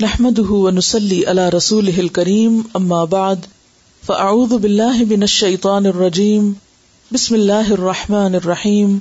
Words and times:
نحمده 0.00 0.52
ونسلي 0.52 1.26
على 1.26 1.48
رسوله 1.48 2.00
الكريم، 2.00 2.62
أما 2.76 3.04
بعد، 3.04 3.44
فأعوذ 4.06 4.58
بالله 4.58 5.04
من 5.04 5.22
الشيطان 5.22 5.86
الرجيم، 5.86 6.52
بسم 7.12 7.34
الله 7.34 7.72
الرحمن 7.72 8.34
الرحيم. 8.34 8.98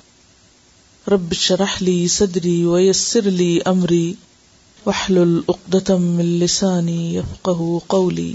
رب 1.08 1.34
شرح 1.34 1.82
لي 1.82 2.08
صدري 2.08 2.66
ويسر 2.66 3.22
لي 3.22 3.62
أمري، 3.62 4.14
واحلل 4.86 5.42
عقدة 5.50 5.98
من 5.98 6.40
لساني 6.40 7.16
يفقه 7.16 7.80
قولي. 7.88 8.34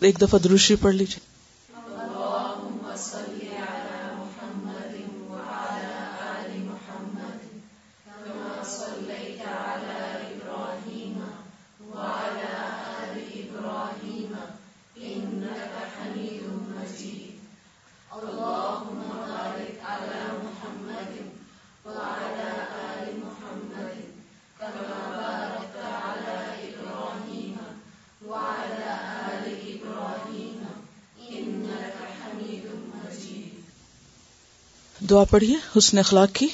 ایک 0.00 0.20
دفعہ 0.20 0.38
دروشی 0.38 0.74
پڑھ 0.74 0.94
لیجیے 0.94 1.29
دعا 35.10 35.24
پڑھیے 35.24 35.56
حسن 35.78 35.98
اخلاق 35.98 36.34
کی۔ 36.34 36.48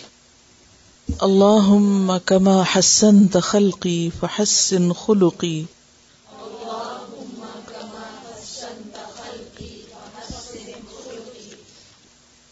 اللہ 1.18 2.12
کما 2.24 2.62
حسن 2.76 3.28
تخلقی 3.28 4.10
فحسن 4.20 4.92
خلقی۔ 4.92 5.64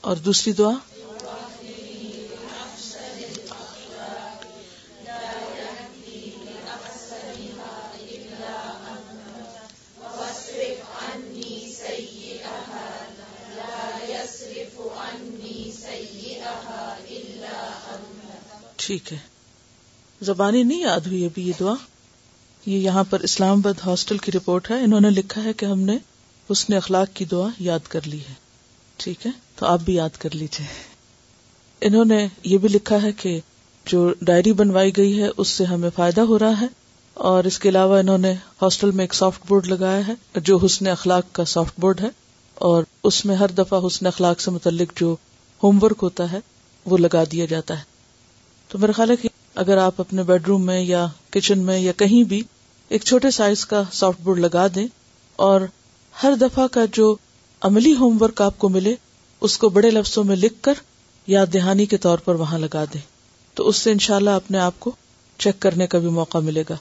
اور 0.00 0.16
دوسری 0.16 0.52
دعا۔ 0.52 0.93
زبانی 20.34 20.62
نہیں 20.62 20.80
یاد 20.80 21.00
ہوئی 21.00 21.24
ابھی 21.24 21.46
یہ 21.46 21.52
دعا؟ 21.60 21.74
یہ 22.66 22.78
یہاں 22.78 23.04
پر 23.10 23.20
اسلام 23.20 23.58
آباد 23.58 23.72
ہاسٹل 23.86 24.18
کی 24.18 24.32
رپورٹ 24.32 24.70
ہے۔ 24.70 24.80
انہوں 24.80 25.00
نے 25.00 25.10
لکھا 25.10 25.44
ہے 25.44 25.52
کہ 25.52 25.66
ہم 25.66 25.80
نے 25.80 25.98
حسن 26.52 26.74
اخلاق 26.74 27.08
کی 27.14 27.24
دعا 27.24 27.48
یاد 27.58 27.78
کر 27.88 28.00
لی 28.04 28.18
ہے۔ 28.18 28.34
ٹھیک 28.96 29.26
ہے؟ 29.26 29.30
تو 29.56 29.66
آپ 29.66 29.80
بھی 29.84 29.94
یاد 29.94 30.08
کر 30.18 30.28
لیجیے 30.32 30.66
انہوں 31.80 32.04
نے 32.04 32.28
یہ 32.44 32.58
بھی 32.58 32.68
لکھا 32.68 33.02
ہے 33.02 33.12
کہ 33.12 33.40
جو 33.86 34.14
ڈائری 34.20 34.52
بنوائی 34.52 34.96
گئی 34.96 35.22
ہے، 35.22 35.28
اس 35.36 35.48
سے 35.48 35.64
ہمیں 35.64 35.90
فائدہ 35.94 36.20
ہو 36.20 36.38
رہا 36.38 36.60
ہے۔ 36.60 36.66
اور 37.14 37.44
اس 37.44 37.58
کے 37.58 37.68
علاوہ 37.68 37.98
انہوں 37.98 38.18
نے 38.18 38.32
ہاسٹل 38.32 38.90
میں 38.90 39.04
ایک 39.04 39.14
سافٹ 39.14 39.48
بورڈ 39.48 39.66
لگایا 39.66 40.06
ہے، 40.06 40.40
جو 40.40 40.58
حسن 40.64 40.86
اخلاق 40.86 41.24
کا 41.32 41.44
سافٹ 41.44 41.80
بورڈ 41.80 42.00
ہے۔ 42.00 42.08
اور 42.54 42.82
اس 43.04 43.24
میں 43.24 43.36
ہر 43.36 43.48
دفعہ 43.48 43.86
حسن 43.86 44.06
اخلاق 44.06 44.40
سے 44.40 44.50
متعلق 44.50 45.00
جو 45.00 45.16
ہوم 45.62 45.82
ورک 45.82 45.98
ہوتا 46.02 46.32
ہے، 46.32 46.38
وہ 46.86 46.98
لگا 46.98 47.24
دیا 47.32 47.44
جاتا 47.44 47.78
ہے۔ 47.78 47.82
تو 48.68 48.78
میرا 48.78 48.92
خیال 48.92 49.10
ہے 49.10 49.16
کہ 49.16 49.28
اگر 49.54 49.76
آپ 49.76 50.00
اپنے 50.00 50.22
بیڈ 50.22 50.48
روم 50.48 50.66
میں 50.66 50.80
یا 50.80 51.06
کچن 51.30 51.58
میں 51.58 51.78
یا 51.78 51.92
کہیں 51.92 52.24
بھی 52.24 52.42
ایک 52.88 53.04
چھوٹے 53.04 53.30
سائز 53.30 53.66
کا 53.66 53.82
سافٹ 53.92 54.20
بورڈ 54.20 54.38
لگا 54.38 54.66
دیں 54.74 54.86
اور 55.36 55.60
ہر 56.22 56.32
دفعہ 56.40 56.66
کا 56.66 56.84
جو 56.92 57.16
عملی 57.60 57.94
ہوم 57.94 58.22
ورک 58.22 58.42
آپ 58.42 58.58
کو 58.58 58.68
ملے، 58.68 58.94
اس 59.40 59.58
کو 59.58 59.68
بڑے 59.68 59.90
لفظوں 59.90 60.24
میں 60.24 60.36
لکھ 60.36 60.54
کر 60.60 60.74
یا 61.26 61.44
دہانی 61.52 61.86
کے 61.86 61.96
طور 61.96 62.18
پر 62.18 62.34
وہاں 62.34 62.58
لگا 62.58 62.84
دیں۔ 62.94 63.00
تو 63.54 63.68
اس 63.68 63.76
سے 63.76 63.92
انشاءاللہ 63.92 64.30
اپنے 64.30 64.58
آپ 64.58 64.80
کو 64.80 64.90
چیک 65.38 65.60
کرنے 65.60 65.86
کا 65.86 65.98
بھی 65.98 66.08
موقع 66.08 66.38
ملے 66.38 66.64
گا۔ 66.70 66.76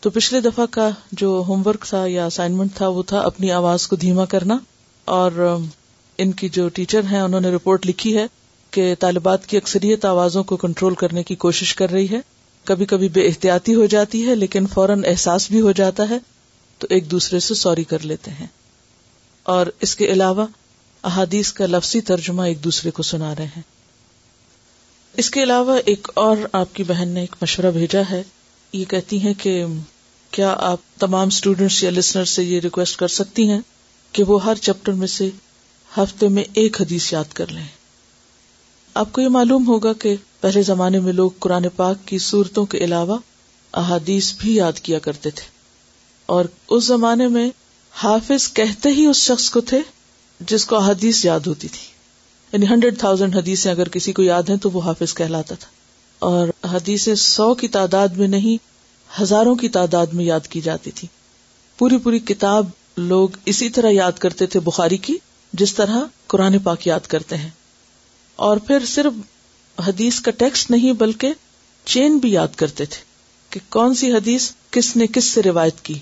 تو 0.00 0.10
پچھلے 0.10 0.40
دفعہ 0.40 0.66
کا 0.70 0.88
جو 1.12 1.42
ہوم 1.48 1.62
ورک 1.66 1.84
تھا 1.88 2.06
یا 2.06 2.26
اسائنمنٹ 2.26 2.74
تھا، 2.74 2.88
وہ 2.88 3.02
تھا 3.02 3.20
اپنی 3.20 3.50
آواز 3.50 3.88
کو 3.88 3.96
دھیما 3.96 4.24
کرنا 4.24 4.58
اور 5.04 5.56
ان 6.18 6.32
کی 6.32 6.48
جو 6.48 6.68
ٹیچر 6.68 7.00
ہیں، 7.10 7.20
انہوں 7.20 7.40
نے 7.40 7.50
رپورٹ 7.50 7.86
لکھی 7.86 8.16
ہے۔ 8.16 8.26
کہ 8.72 8.94
طالبات 8.98 9.46
کی 9.46 9.56
اکثریت 9.56 10.04
آوازوں 10.04 10.44
کو 10.44 10.56
کنٹرول 10.56 10.94
کرنے 10.94 11.22
کی 11.22 11.34
کوشش 11.34 11.74
کر 11.74 11.90
رہی 11.90 12.08
ہے۔ 12.08 12.20
کبھی 12.64 12.86
کبھی 12.86 13.08
بے 13.08 13.26
احتیاطی 13.26 13.74
ہو 13.74 13.86
جاتی 13.86 14.26
ہے، 14.26 14.34
لیکن 14.34 14.66
فوراً 14.66 15.02
احساس 15.06 15.50
بھی 15.50 15.60
ہو 15.60 15.72
جاتا 15.72 16.08
ہے، 16.08 16.18
تو 16.78 16.86
ایک 16.90 17.10
دوسرے 17.10 17.40
سے 17.40 17.54
سوری 17.54 17.84
کر 17.84 17.98
لیتے 18.04 18.30
ہیں۔ 18.30 18.46
اور 19.42 19.66
اس 19.80 19.96
کے 19.96 20.06
علاوہ، 20.06 20.46
احادیث 21.02 21.52
کا 21.52 21.66
لفظی 21.66 22.00
ترجمہ 22.00 22.42
ایک 22.42 22.64
دوسرے 22.64 22.90
کو 22.90 23.02
سنا 23.02 23.34
رہے 23.34 23.44
ہیں۔ 23.44 23.62
اس 25.16 25.30
کے 25.30 25.42
علاوہ، 25.42 25.78
ایک 25.84 26.08
اور 26.14 26.36
آپ 26.52 26.74
کی 26.74 26.82
بہن 26.82 27.08
نے 27.08 27.20
ایک 27.20 27.36
مشورہ 27.42 27.70
بھیجا 27.70 28.02
ہے۔ 28.10 28.22
یہ 28.72 28.84
کہتی 28.84 29.20
ہیں 29.20 29.34
کہ، 29.38 29.64
کیا 30.30 30.54
آپ 30.58 30.78
تمام 30.98 31.26
اسٹوڈینٹس 31.26 31.82
یا 31.82 31.90
لسنر 31.90 32.24
سے 32.24 32.44
یہ 32.44 32.60
ریکویسٹ 32.60 32.96
کر 32.96 33.08
سکتی 33.08 33.48
ہیں 33.48 33.60
کہ 34.12 34.22
وہ 34.22 34.44
ہر 34.44 34.54
چیپٹر 34.54 34.92
میں 34.92 35.06
سے 35.06 35.30
ہفتے 35.96 36.28
میں 36.28 36.44
ایک 36.52 36.80
حدیث 36.80 37.12
یاد 37.12 37.32
کر 37.34 37.46
لیں؟ 37.46 37.81
آپ 38.94 39.12
کو 39.12 39.20
یہ 39.20 39.28
معلوم 39.28 39.66
ہوگا 39.66 39.92
کہ 39.92 40.16
پہلے 40.40 40.62
زمانے 40.62 41.00
میں 41.00 41.12
لوگ 41.12 41.30
قرآن 41.38 41.66
پاک 41.76 41.96
کی 42.04 42.18
صورتوں 42.18 42.66
کے 42.66 42.78
علاوہ 42.78 43.18
احادیث 43.72 44.32
بھی 44.38 44.54
یاد 44.54 44.72
کیا 44.72 44.98
کرتے 44.98 45.30
تھے۔ 45.30 45.44
اور 46.26 46.44
اس 46.68 46.84
زمانے 46.84 47.28
میں 47.28 47.50
حافظ 47.92 48.52
کہتے 48.52 48.88
ہی 48.88 49.06
اس 49.06 49.16
شخص 49.16 49.50
کو 49.50 49.60
تھے 49.60 49.80
جس 50.40 50.64
کو 50.64 50.76
احادیث 50.76 51.24
یاد 51.24 51.40
ہوتی 51.46 51.68
تھی۔ 51.68 51.86
یعنی 52.52 52.66
ہنڈریڈ 52.66 52.98
تھاؤزینڈ 52.98 53.36
حدیثیں 53.36 53.70
اگر 53.70 53.88
کسی 53.88 54.12
کو 54.12 54.22
یاد 54.22 54.42
ہیں 54.42 54.56
تو 54.56 54.70
وہ 54.70 54.80
حافظ 54.80 55.14
کہلاتا 55.14 55.54
تھا۔ 55.54 55.68
اور 56.18 56.48
حدیثیں 56.64 57.14
سو 57.14 57.54
کی 57.54 57.68
تعداد 57.68 58.08
میں 58.08 58.28
نہیں، 58.28 58.56
ہزاروں 59.22 59.54
کی 59.54 59.68
تعداد 59.68 60.06
میں 60.06 60.24
یاد 60.24 60.46
کی 60.48 60.60
جاتی 60.60 60.90
تھی۔ 60.90 61.08
پوری 61.78 61.98
پوری 61.98 62.18
کتاب 62.18 62.66
لوگ 62.96 63.28
اسی 63.44 63.70
طرح 63.70 63.90
یاد 63.90 64.12
کرتے 64.12 64.46
تھے 64.46 64.60
بخاری 64.60 64.96
کی، 64.96 65.16
جس 65.52 65.74
طرح 65.74 65.98
قرآن 66.26 66.58
پاک 66.58 66.86
یاد 66.86 67.06
کرتے 67.08 67.36
ہیں۔ 67.36 67.50
اور 68.36 68.56
پھر 68.56 68.78
صرف 68.86 69.12
حدیث 69.88 70.20
کا 70.20 70.30
ٹیکسٹ 70.30 70.70
نہیں 70.70 70.92
بلکہ 70.92 71.32
چین 71.84 72.18
بھی 72.18 72.32
یاد 72.32 72.48
کرتے 72.56 72.84
تھے 72.84 73.04
کہ 73.50 73.60
کون 73.68 73.94
سی 73.94 74.12
حدیث 74.12 74.50
کس 74.70 74.96
نے 74.96 75.06
کس 75.06 75.24
سے 75.24 75.42
روایت 75.42 75.80
کی۔ 75.80 75.98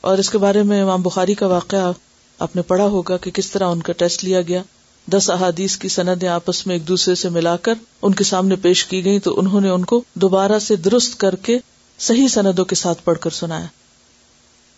اور 0.00 0.18
اس 0.18 0.30
کے 0.30 0.38
بارے 0.38 0.62
میں 0.62 0.82
امام 0.82 1.02
بخاری 1.02 1.34
کا 1.34 1.46
واقعہ 1.46 1.92
آپ 2.38 2.56
نے 2.56 2.62
پڑھا 2.62 2.84
ہوگا 2.84 3.16
کہ 3.16 3.30
کس 3.30 3.50
طرح 3.50 3.68
ان 3.68 3.82
کا 3.82 3.92
ٹیسٹ 3.92 4.24
لیا 4.24 4.42
گیا۔ 4.42 4.62
دس 5.06 5.30
احادیث 5.30 5.76
کی 5.76 5.88
سندیں 5.88 6.28
آپس 6.28 6.66
میں 6.66 6.74
ایک 6.74 6.88
دوسرے 6.88 7.14
سے 7.14 7.28
ملا 7.28 7.56
کر 7.56 7.74
ان 8.02 8.14
کے 8.14 8.24
سامنے 8.24 8.56
پیش 8.56 8.84
کی 8.84 9.04
گئی 9.04 9.18
تو 9.18 9.38
انہوں 9.38 9.60
نے 9.60 9.68
ان 9.68 9.84
کو 9.84 10.04
دوبارہ 10.14 10.58
سے 10.58 10.76
درست 10.76 11.20
کر 11.20 11.34
کے 11.34 11.58
صحیح 11.98 12.28
سندوں 12.28 12.64
کے 12.64 12.74
ساتھ 12.74 13.04
پڑھ 13.04 13.18
کر 13.18 13.30
سنایا۔ 13.30 13.66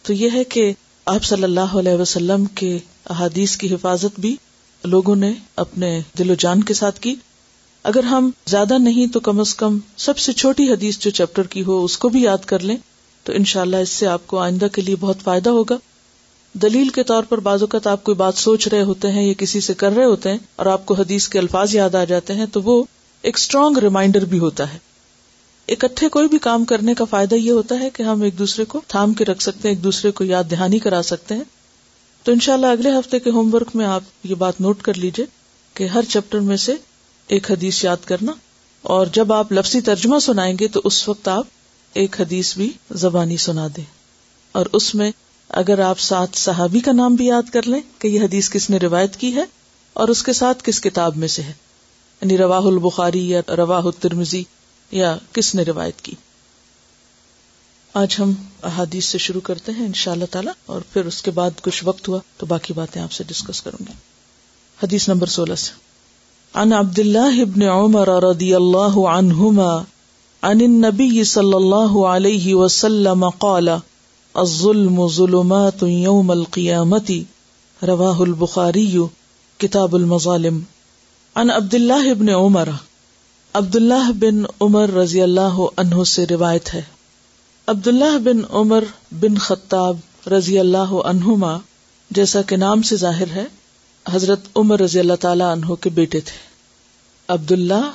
تو 0.03 0.13
یہ 0.13 0.29
ہے 0.33 0.45
کہ 0.45 0.73
آپ 1.05 1.25
صلی 1.25 1.45
اللہ 1.45 1.61
علیہ 1.61 1.93
وسلم 1.93 2.45
کے 2.45 2.79
احادیث 3.11 3.57
کی 3.57 3.75
حفاظت 3.75 4.21
بھی 4.21 4.37
لوگوں 4.85 5.17
نے 5.17 5.33
اپنے 5.57 6.01
دل 6.19 6.31
و 6.31 6.35
جان 6.35 6.63
کے 6.63 6.75
ساتھ 6.75 7.01
کی۔ 7.01 7.15
اگر 7.83 8.05
ہم 8.05 8.31
زیادہ 8.47 8.79
نہیں 8.79 9.07
تو 9.07 9.21
کم 9.21 9.41
از 9.41 9.55
کم 9.55 9.79
سب 9.97 10.19
سے 10.19 10.33
چھوٹی 10.33 10.73
حدیث 10.73 10.99
جو 10.99 11.11
چیپٹر 11.11 11.43
کی 11.43 11.65
ہو 11.65 11.85
اس 11.85 11.99
کو 11.99 12.09
بھی 12.09 12.23
یاد 12.23 12.45
کر 12.47 12.59
لیں۔ 12.59 12.77
تو 13.25 13.33
انشاءاللہ 13.33 13.77
اس 13.77 13.89
سے 13.89 14.07
آپ 14.07 14.27
کو 14.27 14.39
آئندہ 14.39 14.67
کے 14.73 14.83
لیے 14.83 14.97
بہت 15.01 15.17
فائدہ 15.25 15.51
ہوگا۔ 15.51 15.77
دلیل 16.53 16.89
کے 16.89 17.03
طور 17.03 17.23
پر 17.23 17.41
بعض 17.41 17.63
اوقات 17.63 17.87
آپ 17.87 18.05
کوئی 18.05 18.15
بات 18.15 18.35
سوچ 18.35 18.69
رہے 18.69 18.83
ہوتے 18.83 19.13
ہیں 19.13 19.23
یا 19.23 19.33
کسی 19.39 19.61
سے 19.61 19.75
کر 19.75 19.93
رہے 19.93 20.05
ہوتے 20.05 20.31
ہیں 20.31 20.39
اور 20.57 20.67
آپ 20.67 20.87
کو 20.87 20.95
حدیث 20.95 21.29
کے 21.29 21.39
الفاظ 21.39 21.75
یاد 21.75 21.95
آ 21.95 22.05
جاتے 22.05 22.35
ہیں 22.35 22.47
تو 22.53 22.63
وہ 22.63 22.85
ایک 23.23 23.37
اسٹرانگ 23.37 23.77
ریمائنڈر 23.77 24.25
بھی 24.25 24.39
ہوتا 24.39 24.73
ہے۔ 24.73 24.79
اکٹھے 25.69 26.09
کوئی 26.09 26.29
بھی 26.29 26.39
کام 26.39 26.65
کرنے 26.65 26.95
کا 26.95 27.05
فائدہ 27.05 27.35
یہ 27.35 27.51
ہوتا 27.51 27.81
ہے 27.81 27.91
کہ 27.91 28.03
ہم 28.03 28.23
ایک 28.23 28.39
دوسرے 28.39 28.65
کو 28.65 28.81
تھام 28.87 29.13
کے 29.13 29.25
رکھ 29.25 29.43
سکتے 29.43 29.69
ہیں، 29.69 29.77
ایک 29.77 29.85
دوسرے 29.85 30.11
کو 30.11 30.25
یاد 30.25 30.45
دہانی 30.51 30.79
کرا 30.79 31.03
سکتے 31.03 31.35
ہیں۔ 31.35 31.45
تو 32.27 32.33
انشاءاللہ 32.33 32.67
اگلے 32.67 32.91
ہفتے 32.91 33.19
کے 33.19 33.31
ہوم 33.31 33.55
ورک 33.55 33.69
میں 33.75 33.87
آپ 33.87 34.03
یہ 34.25 34.35
بات 34.35 34.61
نوٹ 34.61 34.83
کر 34.83 34.95
لیجیے 34.95 35.27
کہ 35.75 35.85
ہر 35.85 36.05
چیپٹر 36.09 36.41
میں 36.41 36.57
سے 36.57 36.75
ایک 37.27 37.51
حدیث 37.51 37.85
یاد 37.85 38.05
کرنا 38.05 38.33
اور 38.83 39.07
جب 39.07 39.33
آپ 39.33 39.53
لفظی 39.53 39.81
ترجمہ 39.81 40.19
سنائیں 40.19 40.57
گے 40.61 40.69
تو 40.69 40.81
اس 40.85 41.09
وقت 41.09 41.29
آپ 41.29 41.47
ایک 41.93 42.21
حدیث 42.21 42.57
بھی 42.57 42.73
زبانی 42.91 43.37
سنا 43.37 43.67
دیں 43.77 43.85
اور 44.53 44.67
اس 44.73 44.95
میں 44.95 45.11
اگر 45.49 45.79
آپ 45.79 45.99
ساتھ 45.99 46.39
صحابی 46.39 46.81
کا 46.81 46.93
نام 46.93 47.15
بھی 47.15 47.27
یاد 47.27 47.53
کر 47.53 47.67
لیں 47.67 47.81
کہ 47.99 48.09
یہ 48.09 48.21
حدیث 48.21 48.51
کس 48.51 48.71
نے 48.71 48.77
روایت 48.77 49.17
کی 49.17 49.35
ہے 49.37 49.45
اور 49.93 50.09
اس 50.09 50.23
کے 50.23 50.33
ساتھ 50.33 50.65
کس 50.65 50.81
کتاب 50.81 51.17
میں 51.17 51.29
سے 51.29 51.43
ہے 51.43 51.53
یعنی 52.23 52.39
رواہ 52.39 52.67
البخاری 52.67 53.31
یا 53.31 53.41
رواہ 53.57 53.83
الترمزی 53.85 54.45
یا 54.91 55.17
کس 55.33 55.55
نے 55.55 55.63
روایت 55.63 56.01
کی۔ 56.01 56.15
آج 57.97 58.17
ہم 58.19 58.33
احادیث 58.63 59.05
سے 59.05 59.19
شروع 59.19 59.41
کرتے 59.41 59.73
ہیں 59.73 59.87
ان 59.87 59.93
شاء 59.93 60.13
اللہ 60.13 60.25
تعالی، 60.31 60.51
اور 60.67 60.81
پھر 60.93 61.05
اس 61.05 61.23
کے 61.23 61.31
بعد 61.31 61.51
کچھ 61.63 61.85
وقت 61.85 62.09
ہوا 62.09 62.19
تو 62.37 62.47
باقی 62.47 62.75
باتیں 62.75 63.03
آپ 63.03 63.13
سے 63.13 63.25
ڈسکس 63.25 63.63
کروں 63.63 63.85
گی۔ 63.89 63.93
حدیث 64.83 65.09
نمبر 65.09 65.27
سولہ 65.27 65.55
سے۔ 65.55 65.73
عن 66.55 66.73
عبد 66.73 66.99
الله 66.99 67.45
بن 67.45 67.63
عمر 67.63 68.09
رضي 68.09 68.55
الله 68.55 69.19
عنهما 69.19 69.83
عن 70.43 70.61
النبي 70.61 71.25
صلى 71.25 71.55
الله 71.55 72.17
عليه 72.17 72.65
وسلم 72.65 73.29
قال، 73.29 73.69
الظلم 74.35 75.09
ظلمات 75.09 75.83
يوم 75.83 76.31
القيامة 76.31 77.13
رواه 77.87 78.21
البخاري 78.21 78.99
كتاب 79.59 79.95
المظالم۔ 79.95 80.61
عن 81.35 81.51
عبد 81.51 81.75
الله 81.75 82.15
بن 82.19 82.29
عمر 82.29 82.69
عبد 83.55 83.77
الله 83.77 84.11
بن 84.19 84.43
عمر 84.61 84.91
رضی 84.91 85.23
اللہ 85.23 85.65
عنہ 85.77 86.05
سے 86.05 86.27
روایت 86.27 86.75
ہے۔ 86.75 86.96
عبداللہ 87.69 88.19
بن 88.19 88.41
عمر 88.51 88.85
بن 89.13 89.39
خطاب 89.39 89.97
رضی 90.29 90.59
اللہ 90.59 90.93
عنہما، 91.05 91.59
جیسا 92.11 92.43
کہ 92.43 92.57
نام 92.57 92.83
سے 92.83 92.97
ظاہر 92.97 93.31
ہے، 93.31 93.45
حضرت 94.13 94.41
عمر 94.57 94.81
رضی 94.81 94.99
اللہ 94.99 95.13
تعالی 95.21 95.45
عنہ 95.53 95.75
کے 95.75 95.91
بیٹے 95.91 96.21
تھے۔ 96.21 96.39
عبداللہ 97.29 97.91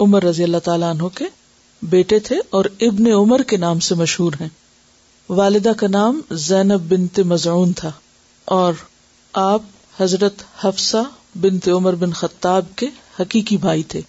عمر 0.00 0.24
رضی 0.24 0.42
اللہ 0.42 0.56
تعالیٰ 0.64 0.90
عنہ 0.90 1.02
کے 1.14 1.24
بیٹے 1.82 2.18
تھے 2.18 2.36
اور 2.50 2.64
ابن 2.80 3.06
عمر 3.06 3.42
کے 3.42 3.56
نام 3.56 3.80
سے 3.80 3.94
مشہور 3.94 4.32
ہیں۔ 4.40 4.48
والدہ 5.28 5.72
کا 5.76 5.86
نام 5.86 6.20
زینب 6.30 6.80
بنت 6.88 7.20
مزعون 7.20 7.72
تھا 7.72 7.92
اور 8.44 8.72
آپ 9.32 9.62
حضرت 10.00 10.34
حفصہ 10.64 11.02
بنت 11.40 11.68
عمر 11.68 11.94
بن 11.94 12.12
خطاب 12.12 12.64
کے 12.76 12.86
حقیقی 13.20 13.56
بھائی 13.56 13.82
تھے۔ 13.82 14.00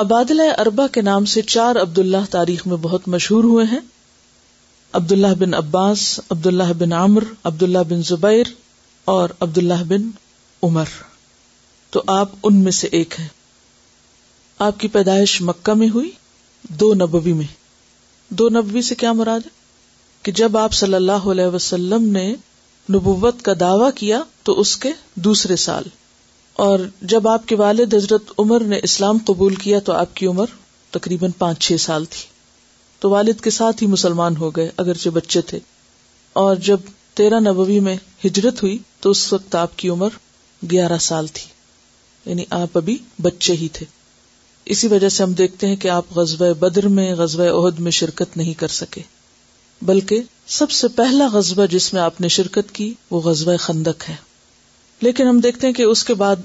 عبادلہ 0.00 0.42
اربا 0.58 0.86
کے 0.86 1.02
نام 1.02 1.24
سے 1.24 1.42
چار 1.42 1.76
عبداللہ 1.76 2.16
تاریخ 2.30 2.66
میں 2.66 2.76
بہت 2.76 3.08
مشہور 3.08 3.44
ہوئے 3.44 3.64
ہیں۔ 3.64 3.78
عبداللہ 4.92 5.34
بن 5.38 5.54
عباس، 5.54 6.20
عبداللہ 6.30 6.72
بن 6.78 6.92
عمر، 6.92 7.24
عبداللہ 7.44 7.78
بن 7.88 8.02
زبیر 8.02 8.44
اور 9.04 9.28
عبداللہ 9.40 9.84
بن 9.88 10.10
عمر۔ 10.62 10.84
تو 11.90 12.02
آپ 12.06 12.28
ان 12.42 12.56
میں 12.56 12.72
سے 12.72 12.88
ایک 12.92 13.14
ہیں۔ 13.20 13.28
آپ 14.58 14.80
کی 14.80 14.88
پیدائش 14.88 15.42
مکہ 15.42 15.74
میں 15.74 15.88
ہوئی، 15.94 16.10
دو 16.62 16.94
نبوی 16.94 17.32
میں۔ 17.32 17.46
دو 18.28 18.48
نبوی 18.48 18.82
سے 18.82 18.94
کیا 18.94 19.12
مراد 19.12 19.40
ہے؟ 19.40 19.50
کہ 20.22 20.32
جب 20.32 20.56
آپ 20.56 20.72
صلی 20.72 20.94
اللہ 20.94 21.12
علیہ 21.12 21.46
وسلم 21.46 22.02
نے 22.02 22.34
نبوت 22.92 23.42
کا 23.42 23.52
دعوی 23.60 23.90
کیا 23.94 24.22
تو 24.42 24.60
اس 24.60 24.76
کے 24.76 24.90
دوسرے 25.14 25.56
سال۔ 25.56 25.84
اور 26.58 26.78
جب 27.02 27.28
آپ 27.28 27.48
کے 27.48 27.56
والد 27.56 27.94
حضرت 27.94 28.22
عمر 28.38 28.60
نے 28.60 28.80
اسلام 28.82 29.18
قبول 29.26 29.54
کیا 29.54 29.78
تو 29.80 29.92
آپ 29.92 30.16
کی 30.16 30.26
عمر 30.26 30.46
تقریباً 30.90 31.30
پانچ 31.38 31.58
چھ 31.58 31.72
سال 31.80 32.04
تھی۔ 32.04 32.26
تو 32.98 33.10
والد 33.10 33.40
کے 33.40 33.50
ساتھ 33.50 33.82
ہی 33.82 33.88
مسلمان 33.88 34.36
ہو 34.36 34.50
گئے 34.50 34.70
اگرچہ 34.76 35.08
بچے 35.08 35.40
تھے۔ 35.40 35.58
اور 36.32 36.56
جب 36.56 36.80
تیرہ 37.14 37.40
نبوی 37.40 37.80
میں 37.80 37.96
ہجرت 38.24 38.62
ہوئی 38.62 38.78
تو 39.00 39.10
اس 39.10 39.32
وقت 39.32 39.54
آپ 39.54 39.78
کی 39.78 39.88
عمر 39.88 40.08
گیارہ 40.70 40.98
سال 40.98 41.26
تھی۔ 41.26 41.46
یعنی 42.30 42.44
آپ 42.50 42.68
ابھی 42.74 42.98
بچے 43.22 43.52
ہی 43.52 43.68
تھے۔ 43.72 43.86
اسی 44.64 44.88
وجہ 44.88 45.08
سے 45.08 45.22
ہم 45.22 45.32
دیکھتے 45.32 45.66
ہیں 45.66 45.76
کہ 45.76 45.88
آپ 45.88 46.04
غزب 46.14 46.56
بدر 46.56 46.88
میں 46.88 47.14
غزب 47.14 47.40
عہد 47.40 47.78
میں 47.78 47.90
شرکت 47.90 48.36
نہیں 48.36 48.54
کر 48.54 48.68
سکے۔ 48.68 49.02
بلکہ 49.82 50.22
سب 50.46 50.70
سے 50.70 50.88
پہلا 50.88 51.28
غزبہ 51.32 51.66
جس 51.66 51.92
میں 51.92 52.02
آپ 52.02 52.20
نے 52.20 52.28
شرکت 52.28 52.72
کی 52.72 52.94
وہ 53.10 53.20
غزب 53.20 53.50
خندق 53.60 54.08
ہے۔ 54.08 54.27
لیکن 55.00 55.26
ہم 55.26 55.40
دیکھتے 55.40 55.66
ہیں 55.66 55.74
کہ 55.74 55.82
اس 55.82 56.04
کے 56.04 56.14
بعد 56.14 56.36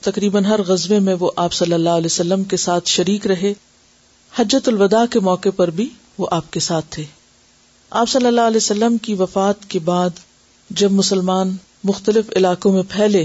تقریباً 0.00 0.44
ہر 0.44 0.62
غزبے 0.62 0.98
میں 0.98 1.14
وہ 1.20 1.30
آپ 1.36 1.52
صلی 1.52 1.72
اللہ 1.72 1.88
علیہ 1.88 2.06
وسلم 2.06 2.44
کے 2.44 2.56
ساتھ 2.56 2.88
شریک 2.88 3.26
رہے۔ 3.26 3.52
حجت 4.36 4.68
الوداع 4.68 5.06
کے 5.06 5.20
موقع 5.20 5.48
پر 5.56 5.70
بھی 5.70 5.88
وہ 6.18 6.26
آپ 6.30 6.52
کے 6.52 6.60
ساتھ 6.60 6.86
تھے۔ 6.90 7.04
آپ 7.90 8.08
صلی 8.08 8.26
اللہ 8.26 8.40
علیہ 8.40 8.56
وسلم 8.56 8.96
کی 8.96 9.14
وفات 9.14 9.70
کے 9.70 9.78
بعد 9.78 10.10
جب 10.70 10.92
مسلمان 10.92 11.56
مختلف 11.84 12.24
علاقوں 12.36 12.72
میں 12.72 12.82
پھیلے 12.88 13.24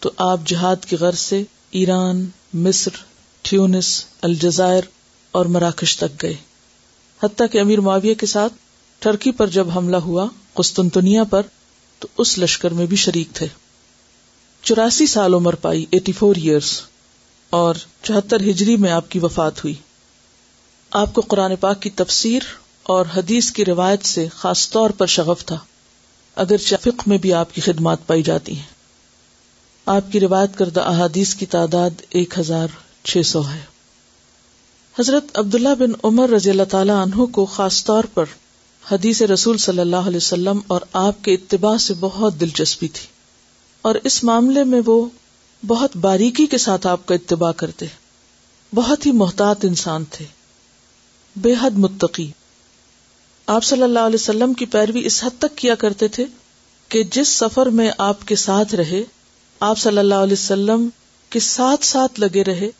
تو 0.00 0.10
آپ 0.16 0.40
جہاد 0.46 0.76
کی 0.86 0.96
غرض 0.96 1.18
سے 1.18 1.42
ایران، 1.70 2.26
مصر، 2.54 2.90
ٹیونس، 3.42 4.04
الجزائر 4.22 4.82
اور 5.30 5.46
مراکش 5.46 5.96
تک 5.96 6.22
گئے۔ 6.22 6.34
حتیٰ 7.22 7.46
کہ 7.52 7.60
امیر 7.60 7.80
معاویہ 7.80 8.14
کے 8.14 8.26
ساتھ 8.26 8.52
ٹرکی 8.98 9.32
پر 9.32 9.46
جب 9.46 9.70
حملہ 9.70 9.96
ہوا 9.96 10.26
قسطنطنیہ 10.54 11.20
پر 11.30 11.42
تو 11.98 12.08
اس 12.18 12.38
لشکر 12.38 12.70
میں 12.70 12.86
بھی 12.86 12.96
شریک 12.96 13.28
تھے۔ 13.32 13.46
چوراسی 14.62 15.06
سال 15.06 15.34
عمر 15.34 15.54
پائی 15.54 15.86
ایٹی 15.90 16.12
فور 16.12 16.34
ایئرس 16.34 16.80
اور 17.50 17.74
چوہتر 18.02 18.40
ہجری 18.40 18.76
میں 18.76 18.90
آپ 18.90 19.10
کی 19.10 19.18
وفات 19.18 19.64
ہوئی۔ 19.64 19.74
آپ 20.90 21.14
کو 21.14 21.20
قرآن 21.20 21.56
پاک 21.56 21.82
کی 21.82 21.90
تفسیر 21.90 22.40
اور 22.82 23.06
حدیث 23.16 23.50
کی 23.50 23.64
روایت 23.64 24.04
سے 24.04 24.28
خاص 24.36 24.70
طور 24.70 24.90
پر 24.90 25.06
شغف 25.06 25.44
تھا 25.44 25.58
اگر 26.34 26.56
فقہ 26.56 27.02
میں 27.06 27.18
بھی 27.18 27.32
آپ 27.32 27.54
کی 27.54 27.60
خدمات 27.60 28.06
پائی 28.06 28.22
جاتی 28.22 28.56
ہیں۔ 28.56 28.80
آپ 29.86 30.12
کی 30.12 30.20
روایت 30.20 30.58
کردہ 30.58 30.80
احادیث 30.80 31.34
کی 31.34 31.46
تعداد 31.46 31.90
ایک 32.10 32.38
ہزار 32.38 32.68
چھ 33.04 33.22
سو 33.24 33.42
ہے۔ 33.48 33.60
حضرت 34.98 35.24
عبداللہ 35.34 35.74
بن 35.78 35.92
عمر 36.02 36.30
رضی 36.30 36.50
اللہ 36.50 36.62
تعالی 36.62 36.90
عنہ 36.90 37.24
کو 37.24 37.46
خاص 37.46 37.84
طور 37.84 38.04
پر 38.04 38.24
حدیث 38.92 39.22
رسول 39.22 39.58
صلی 39.58 39.78
اللہ 39.78 39.96
علیہ 39.96 40.16
وسلم 40.16 40.60
اور 40.66 40.80
آپ 40.92 41.24
کے 41.24 41.34
اتباع 41.34 41.76
سے 41.76 41.94
بہت 42.00 42.40
دلچسپی 42.40 42.88
تھی۔ 42.88 43.19
اور 43.82 43.94
اس 44.04 44.24
معاملے 44.24 44.64
میں 44.64 44.80
وہ 44.86 45.06
بہت 45.66 45.96
باریکی 45.96 46.46
کے 46.46 46.58
ساتھ 46.58 46.86
آپ 46.86 47.06
کا 47.06 47.14
اتباع 47.14 47.52
کرتے 47.52 47.86
بہت 48.74 49.06
ہی 49.06 49.12
محتاط 49.12 49.64
انسان 49.64 50.04
تھے۔ 50.10 50.24
بے 51.36 51.54
حد 51.62 51.70
متقی۔ 51.70 52.30
آپ 53.46 53.64
صلی 53.64 53.82
اللہ 53.82 53.98
علیہ 53.98 54.14
وسلم 54.14 54.52
کی 54.52 54.66
پیروی 54.66 55.06
اس 55.06 55.24
حد 55.24 55.38
تک 55.38 55.56
کیا 55.56 55.74
کرتے 55.74 56.08
تھے 56.08 56.24
کہ 56.88 57.04
جس 57.04 57.28
سفر 57.28 57.66
میں 57.66 57.90
آپ 57.98 58.28
کے 58.28 58.36
ساتھ 58.36 58.74
رہے، 58.74 59.02
آپ 59.60 59.78
صلی 59.78 59.98
اللہ 59.98 60.14
علیہ 60.14 60.32
وسلم 60.32 60.88
کے 61.30 61.40
ساتھ 61.40 61.84
ساتھ 61.84 62.20
لگے 62.20 62.44
رہے 62.44 62.70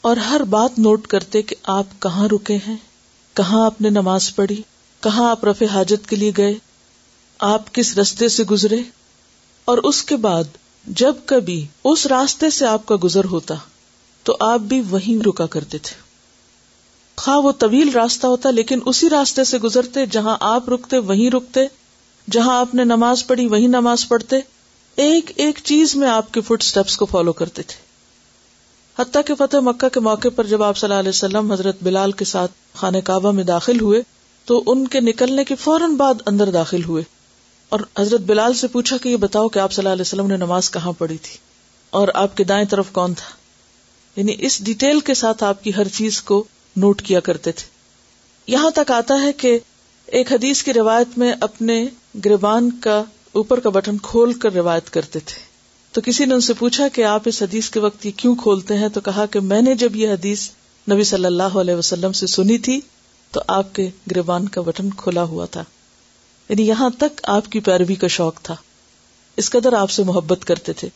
اور 0.00 0.16
ہر 0.16 0.40
بات 0.40 0.78
نوٹ 0.78 1.06
کرتے 1.06 1.42
کہ 1.42 1.56
آپ 1.62 2.02
کہاں 2.02 2.28
رکے 2.28 2.58
ہیں، 2.68 2.76
کہاں 3.34 3.66
آپ 3.66 3.80
نے 3.80 3.90
نماز 3.90 4.34
پڑھی، 4.34 4.62
کہاں 5.00 5.30
آپ 5.30 5.44
رفع 5.44 5.66
حاجت 5.66 6.08
کے 6.08 6.16
لیے 6.16 6.32
گئے، 6.36 6.54
آپ 7.38 7.74
کس 7.74 7.98
رستے 7.98 8.28
سے 8.28 8.44
گزرے 8.44 8.76
اور 9.64 9.78
اس 9.78 10.02
کے 10.02 10.16
بعد 10.16 10.44
جب 10.86 11.14
کبھی 11.26 11.66
اس 11.84 12.06
راستے 12.06 12.50
سے 12.50 12.66
آپ 12.66 12.86
کا 12.86 12.96
گزر 13.04 13.24
ہوتا 13.24 13.54
تو 14.22 14.36
آپ 14.40 14.60
بھی 14.60 14.82
وہیں 14.90 15.24
رکا 15.26 15.46
کرتے 15.46 15.78
تھے۔ 15.78 15.96
خواہ 17.16 17.36
وہ 17.36 17.52
طویل 17.58 17.88
راستہ 17.88 18.26
ہوتا 18.26 18.50
لیکن 18.50 18.78
اسی 18.86 19.10
راستے 19.10 19.44
سے 19.44 19.58
گزرتے 19.58 20.06
جہاں 20.06 20.36
آپ 20.40 20.68
رکتے 20.68 20.98
وہیں 20.98 21.30
رکتے، 21.30 21.60
جہاں 22.30 22.60
آپ 22.60 22.74
نے 22.74 22.84
نماز 22.84 23.26
پڑھی 23.26 23.46
وہیں 23.46 23.68
نماز 23.68 24.08
پڑھتے۔ 24.08 24.36
ایک 24.96 25.32
ایک 25.36 25.60
چیز 25.64 25.96
میں 25.96 26.08
آپ 26.08 26.32
کے 26.32 26.40
فٹ 26.40 26.62
سٹیپس 26.62 26.96
کو 26.96 27.06
فالو 27.06 27.32
کرتے 27.32 27.62
تھے۔ 27.62 27.84
حتیٰ 29.02 29.22
کہ 29.26 29.34
فتح 29.34 29.56
مکہ 29.56 29.88
کے 29.88 30.00
موقع 30.00 30.28
پر 30.36 30.44
جب 30.44 30.62
آپ 30.62 30.76
صلی 30.76 30.90
اللہ 30.90 31.00
علیہ 31.00 31.08
وسلم 31.08 31.52
حضرت 31.52 31.76
بلال 31.82 32.12
کے 32.12 32.24
ساتھ 32.24 32.52
خانہ 32.74 32.98
کعبہ 33.04 33.30
میں 33.30 33.44
داخل 33.44 33.80
ہوئے 33.80 34.02
تو 34.44 34.62
ان 34.66 34.86
کے 34.86 35.00
نکلنے 35.00 35.44
کے 35.44 35.54
فوراً 35.54 35.94
بعد 35.94 36.14
اندر 36.26 36.50
داخل 36.50 36.84
ہوئے۔ 36.84 37.02
اور 37.68 37.80
حضرت 37.98 38.20
بلال 38.20 38.54
سے 38.54 38.66
پوچھا 38.66 38.96
کہ 38.96 39.08
یہ 39.08 39.16
بتاؤ 39.16 39.48
کہ 39.48 39.58
آپ 39.58 39.72
صلی 39.72 39.82
اللہ 39.82 39.92
علیہ 39.92 40.02
وسلم 40.02 40.26
نے 40.26 40.36
نماز 40.36 40.70
کہاں 40.70 40.92
پڑھی 40.92 41.18
تھی 41.22 41.38
اور 41.90 42.08
آپ 42.14 42.36
کے 42.36 42.44
دائیں 42.44 42.64
طرف 42.64 42.84
کون 42.92 43.14
تھا؟ 43.14 43.36
یعنی 44.16 44.34
اس 44.38 44.64
ڈیٹیل 44.64 45.00
کے 45.00 45.14
ساتھ 45.14 45.44
آپ 45.44 45.64
کی 45.64 45.72
ہر 45.76 45.88
چیز 45.88 46.22
کو 46.22 46.44
نوٹ 46.76 47.02
کیا 47.02 47.20
کرتے 47.20 47.52
تھے۔ 47.52 47.66
یہاں 48.46 48.70
تک 48.70 48.90
آتا 48.90 49.22
ہے 49.22 49.32
کہ 49.32 49.58
ایک 50.06 50.32
حدیث 50.32 50.62
کی 50.62 50.72
روایت 50.72 51.18
میں 51.18 51.34
اپنے 51.40 51.86
گربان 52.24 52.70
کا 52.70 53.02
اوپر 53.32 53.60
کا 53.60 53.70
بٹن 53.70 53.98
کھول 53.98 54.32
کر 54.32 54.52
روایت 54.52 54.90
کرتے 54.90 55.18
تھے۔ 55.18 55.40
تو 55.92 56.00
کسی 56.00 56.24
نے 56.24 56.34
ان 56.34 56.40
سے 56.40 56.52
پوچھا 56.52 56.88
کہ 56.88 57.04
آپ 57.04 57.22
اس 57.24 57.42
حدیث 57.42 57.70
کے 57.70 57.80
وقت 57.80 58.06
یہ 58.06 58.10
کیوں 58.16 58.34
کھولتے 58.34 58.78
ہیں؟ 58.78 58.88
تو 58.88 59.00
کہا 59.00 59.26
کہ 59.26 59.40
میں 59.40 59.62
نے 59.62 59.74
جب 59.74 59.96
یہ 59.96 60.08
حدیث 60.08 60.50
نبی 60.90 61.04
صلی 61.04 61.24
اللہ 61.24 61.42
علیہ 61.42 61.74
وسلم 61.74 62.12
سے 62.12 62.26
سنی 62.26 62.58
تھی 62.58 62.80
تو 63.30 63.40
آپ 63.46 63.74
کے 63.74 63.90
گربان 64.10 64.48
کا 64.48 64.60
بٹن 64.60 64.90
کھلا 64.90 65.22
ہوا 65.22 65.46
تھا۔ 65.46 65.64
یعنی 66.48 66.68
یہاں 66.68 66.90
تک 66.98 67.20
آپ 67.22 67.52
کی 67.52 67.60
پیروی 67.60 67.94
کا 67.94 68.06
شوق 68.06 68.34
تھا۔ 68.42 68.56
اس 69.36 69.50
قدر 69.50 69.72
آپ 69.72 69.90
سے 69.90 70.02
محبت 70.02 70.44
کرتے 70.44 70.72
تھے۔ 70.72 70.88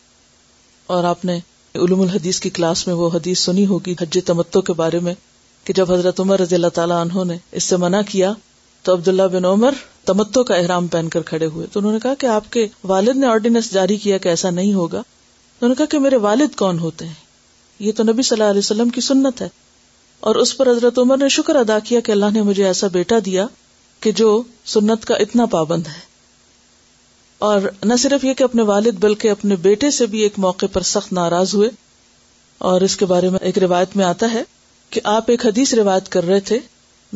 اور 0.87 1.03
آپ 1.03 1.25
نے 1.25 1.39
علوم 1.75 2.01
الحدیث 2.01 2.39
کی 2.39 2.49
کلاس 2.49 2.87
میں 2.87 2.95
وہ 2.95 3.09
حدیث 3.13 3.39
سنی 3.39 3.65
ہوگی 3.65 3.95
حج 4.01 4.19
تمتو 4.25 4.61
کے 4.61 4.73
بارے 4.73 4.99
میں 4.99 5.13
کہ 5.63 5.73
جب 5.73 5.91
حضرت 5.93 6.19
عمر 6.19 6.39
رضی 6.39 6.55
اللہ 6.55 6.67
تعالیٰ 6.67 7.05
عنہ 7.05 7.23
نے 7.23 7.37
اس 7.51 7.63
سے 7.63 7.77
منع 7.77 8.01
کیا 8.01 8.33
تو 8.83 8.93
عبداللہ 8.93 9.23
بن 9.23 9.45
عمر 9.45 9.71
تمتو 10.05 10.43
کا 10.43 10.55
احرام 10.55 10.87
پہن 10.87 11.09
کر 11.09 11.21
کھڑے 11.21 11.45
ہوئے۔ 11.45 11.67
تو 11.71 11.79
انہوں 11.79 11.93
نے 11.93 11.99
کہا 12.03 12.13
کہ 12.15 12.25
آپ 12.25 12.51
کے 12.51 12.67
والد 12.83 13.17
نے 13.17 13.27
آرڈیننس 13.27 13.71
جاری 13.71 13.95
کیا 13.95 14.17
کہ 14.17 14.29
ایسا 14.29 14.49
نہیں 14.49 14.73
ہوگا۔ 14.73 14.97
انہوں 14.97 15.69
نے 15.69 15.75
کہا 15.75 15.85
کہ 15.85 15.99
میرے 15.99 16.17
والد 16.17 16.55
کون 16.55 16.79
ہوتے 16.79 17.07
ہیں؟ 17.07 17.13
یہ 17.79 17.91
تو 17.91 18.03
نبی 18.03 18.21
صلی 18.21 18.39
اللہ 18.39 18.51
علیہ 18.51 18.59
وسلم 18.59 18.89
کی 18.89 19.01
سنت 19.01 19.41
ہے۔ 19.41 19.49
اور 20.19 20.35
اس 20.35 20.57
پر 20.57 20.71
حضرت 20.71 20.99
عمر 20.99 21.17
نے 21.17 21.29
شکر 21.29 21.55
ادا 21.55 21.79
کیا 21.79 21.99
کہ 21.99 22.11
اللہ 22.11 22.25
نے 22.33 22.41
مجھے 22.41 22.65
ایسا 22.65 22.87
بیٹا 22.87 23.15
دیا 23.25 23.45
کہ 23.99 24.11
جو 24.11 24.43
سنت 24.65 25.05
کا 25.05 25.15
اتنا 25.15 25.45
پابند 25.45 25.87
ہے۔ 25.87 26.09
اور 27.37 27.61
نہ 27.83 27.93
صرف 27.99 28.23
یہ 28.23 28.33
کہ 28.33 28.43
اپنے 28.43 28.61
والد 28.61 28.91
بلکہ 28.99 29.29
اپنے 29.29 29.55
بیٹے 29.55 29.91
سے 29.91 30.05
بھی 30.05 30.19
ایک 30.19 30.33
موقع 30.37 30.65
پر 30.73 30.81
سخت 30.81 31.13
ناراض 31.13 31.55
ہوئے۔ 31.55 31.69
اور 32.57 32.81
اس 32.81 32.97
کے 32.97 33.05
بارے 33.05 33.29
میں 33.29 33.39
ایک 33.41 33.57
روایت 33.57 33.95
میں 33.95 34.05
آتا 34.05 34.33
ہے 34.33 34.43
کہ 34.89 35.01
آپ 35.03 35.23
ایک 35.27 35.45
حدیث 35.45 35.73
روایت 35.73 36.09
کر 36.09 36.23
رہے 36.23 36.39
تھے 36.39 36.59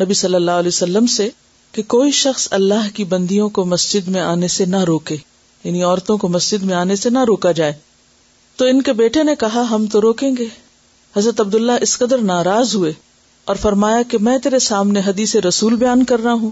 نبی 0.02 0.14
صلی 0.14 0.36
اللہ 0.36 0.52
علیہ 0.52 0.68
وسلم 0.68 1.06
سے 1.06 1.30
کہ 1.72 1.84
کوئی 1.84 2.12
شخص 2.12 2.48
اللہ 2.52 2.88
کی 2.94 3.04
بندیوں 3.04 3.50
کو 3.50 3.66
مسجد 3.66 4.08
میں 4.08 4.22
آنے 4.22 4.48
سے 4.48 4.66
نہ 4.66 4.84
روکے 4.84 5.18
یعنی 5.64 5.84
عورتوں 5.84 6.18
کو 6.18 6.28
مسجد 6.28 6.64
میں 6.64 6.76
آنے 6.76 6.96
سے 6.96 7.10
نہ 7.10 7.24
روکا 7.24 7.52
جائے۔ 7.52 7.74
تو 8.56 8.66
ان 8.66 8.82
کے 8.82 8.94
بیٹے 8.94 9.24
نے 9.24 9.36
کہا، 9.36 9.64
ہم 9.72 9.86
تو 9.86 10.02
روکیں 10.02 10.32
گے۔ 10.38 10.46
حضرت 11.18 11.40
عبداللہ 11.40 11.72
اس 11.82 11.98
قدر 11.98 12.18
ناراض 12.18 12.76
ہوئے 12.76 12.94
اور 13.46 13.56
فرمایا 13.56 14.02
کہ 14.08 14.18
میں 14.18 14.38
تیرے 14.38 14.60
سامنے 14.60 15.00
حدیث 15.08 15.36
رسول 15.36 15.76
بیان 15.76 16.04
کر 16.04 16.20
رہا 16.20 16.34
ہوں۔ 16.34 16.52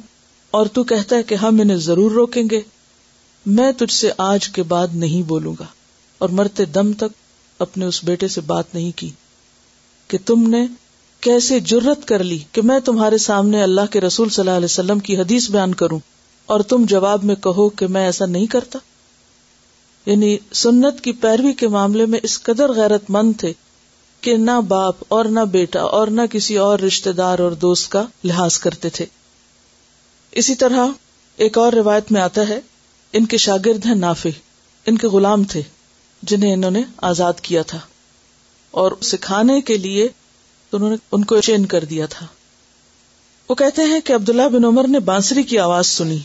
اور 0.52 0.66
تو 0.66 0.84
کہتا 0.84 1.16
ہے 1.16 1.24
کہ 1.24 1.36
ہم 1.36 1.60
انہیں 1.62 1.78
ضرور 1.78 2.12
روکیں 2.12 2.44
گے۔ 2.52 2.62
میں 3.46 3.72
تجھ 3.72 3.94
سے 3.94 4.12
آج 4.18 4.50
کے 4.50 4.64
بعد 4.64 4.88
نہیں 4.94 5.22
بولوں 5.22 5.56
گا۔ 5.60 5.66
اور 6.18 6.30
مرتے 6.30 6.66
دم 6.66 6.94
تک 6.94 7.06
اپنے 7.60 7.86
اس 7.86 8.04
بیٹے 8.04 8.28
سے 8.28 8.42
بات 8.42 8.76
نہیں 8.76 8.92
کی 8.96 9.10
کہ 10.08 10.18
تم 10.26 10.50
نے 10.50 10.68
کیسے 11.22 11.60
جرت 11.60 12.08
کر 12.08 12.24
لی 12.24 12.40
کہ 12.52 12.62
میں 12.62 12.80
تمہارے 12.80 13.18
سامنے 13.18 13.64
اللہ 13.64 13.82
کے 13.92 14.02
رسول 14.02 14.30
صلی 14.30 14.42
اللہ 14.42 14.58
علیہ 14.58 14.66
وسلم 14.66 15.00
کی 15.00 15.18
حدیث 15.18 15.52
بیان 15.52 15.76
کروں 15.76 16.00
اور 16.46 16.60
تم 16.60 16.86
جواب 16.86 17.24
میں 17.24 17.36
کہو 17.36 17.70
کہ 17.70 17.88
میں 17.88 18.06
ایسا 18.06 18.26
نہیں 18.26 18.46
کرتا۔ 18.46 18.80
یعنی 20.06 20.38
سنت 20.54 21.02
کی 21.02 21.12
پیروی 21.12 21.54
کے 21.54 21.68
معاملے 21.68 22.06
میں 22.06 22.20
اس 22.24 22.42
قدر 22.42 22.72
غیرت 22.72 23.02
مند 23.10 23.34
تھے 23.38 23.54
کہ 24.22 24.38
نہ 24.38 24.62
باپ 24.68 24.96
اور 25.08 25.26
نہ 25.26 25.40
بیٹا 25.40 25.82
اور 25.82 26.08
نہ 26.08 26.22
کسی 26.32 26.58
اور 26.58 26.80
رشتے 26.80 27.12
دار 27.12 27.40
اور 27.40 27.52
دوست 27.52 27.92
کا 27.92 28.06
لحاظ 28.24 28.60
کرتے 28.60 28.90
تھے۔ 28.90 29.06
اسی 30.32 30.56
طرح 30.56 30.88
ایک 31.38 31.58
اور 31.58 31.74
روایت 31.74 32.12
میں 32.12 32.22
آتا 32.22 32.48
ہے، 32.50 32.60
ان 33.14 33.26
کے 33.26 33.38
شاگرد 33.38 33.86
ہیں 33.86 33.96
نافع، 33.96 34.30
ان 34.86 34.98
کے 34.98 35.08
غلام 35.08 35.44
تھے، 35.44 35.62
جنہیں 36.22 36.54
انہوں 36.54 36.72
نے 36.72 36.82
آزاد 36.98 37.34
کیا 37.42 37.62
تھا۔ 37.62 37.80
اور 38.72 38.92
سکھانے 39.02 39.62
کے 39.62 39.78
لیے 39.78 40.08
انہوں 40.72 40.90
نے 40.90 40.96
ان 41.12 41.24
کو 41.24 41.42
چین 41.42 41.66
کر 41.66 41.84
دیا 41.84 42.06
تھا۔ 42.06 42.26
وہ 43.50 43.56
کہتے 43.56 43.82
ہیں 43.82 44.00
کہ 44.00 44.14
عبداللہ 44.14 44.50
بن 44.50 44.66
عمر 44.66 44.88
نے 44.88 45.00
بانسری 45.00 45.44
کی 45.44 45.60
آواز 45.60 45.88
سنی، 45.88 46.20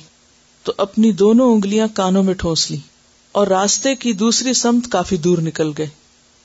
تو 0.62 0.72
اپنی 0.76 1.12
دونوں 1.12 1.52
انگلیاں 1.52 1.86
کانوں 1.94 2.22
میں 2.22 2.34
ٹھونس 2.34 2.70
لی 2.70 2.78
اور 3.32 3.46
راستے 3.46 3.94
کی 3.94 4.12
دوسری 4.12 4.52
سمت 4.52 4.92
کافی 4.92 5.16
دور 5.16 5.38
نکل 5.38 5.70
گئے۔ 5.78 5.88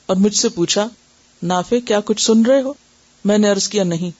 اور 0.06 0.16
مجھ 0.16 0.36
سے 0.36 0.48
پوچھا 0.48 0.88
نافے 1.42 1.80
کیا 1.80 2.00
کچھ 2.04 2.22
سن 2.22 2.46
رہے 2.46 2.62
ہو؟ 2.62 2.72
میں 3.24 3.38
نے 3.38 3.50
ارض 3.50 3.68
کیا، 3.68 3.84
نہیں۔ 3.84 4.10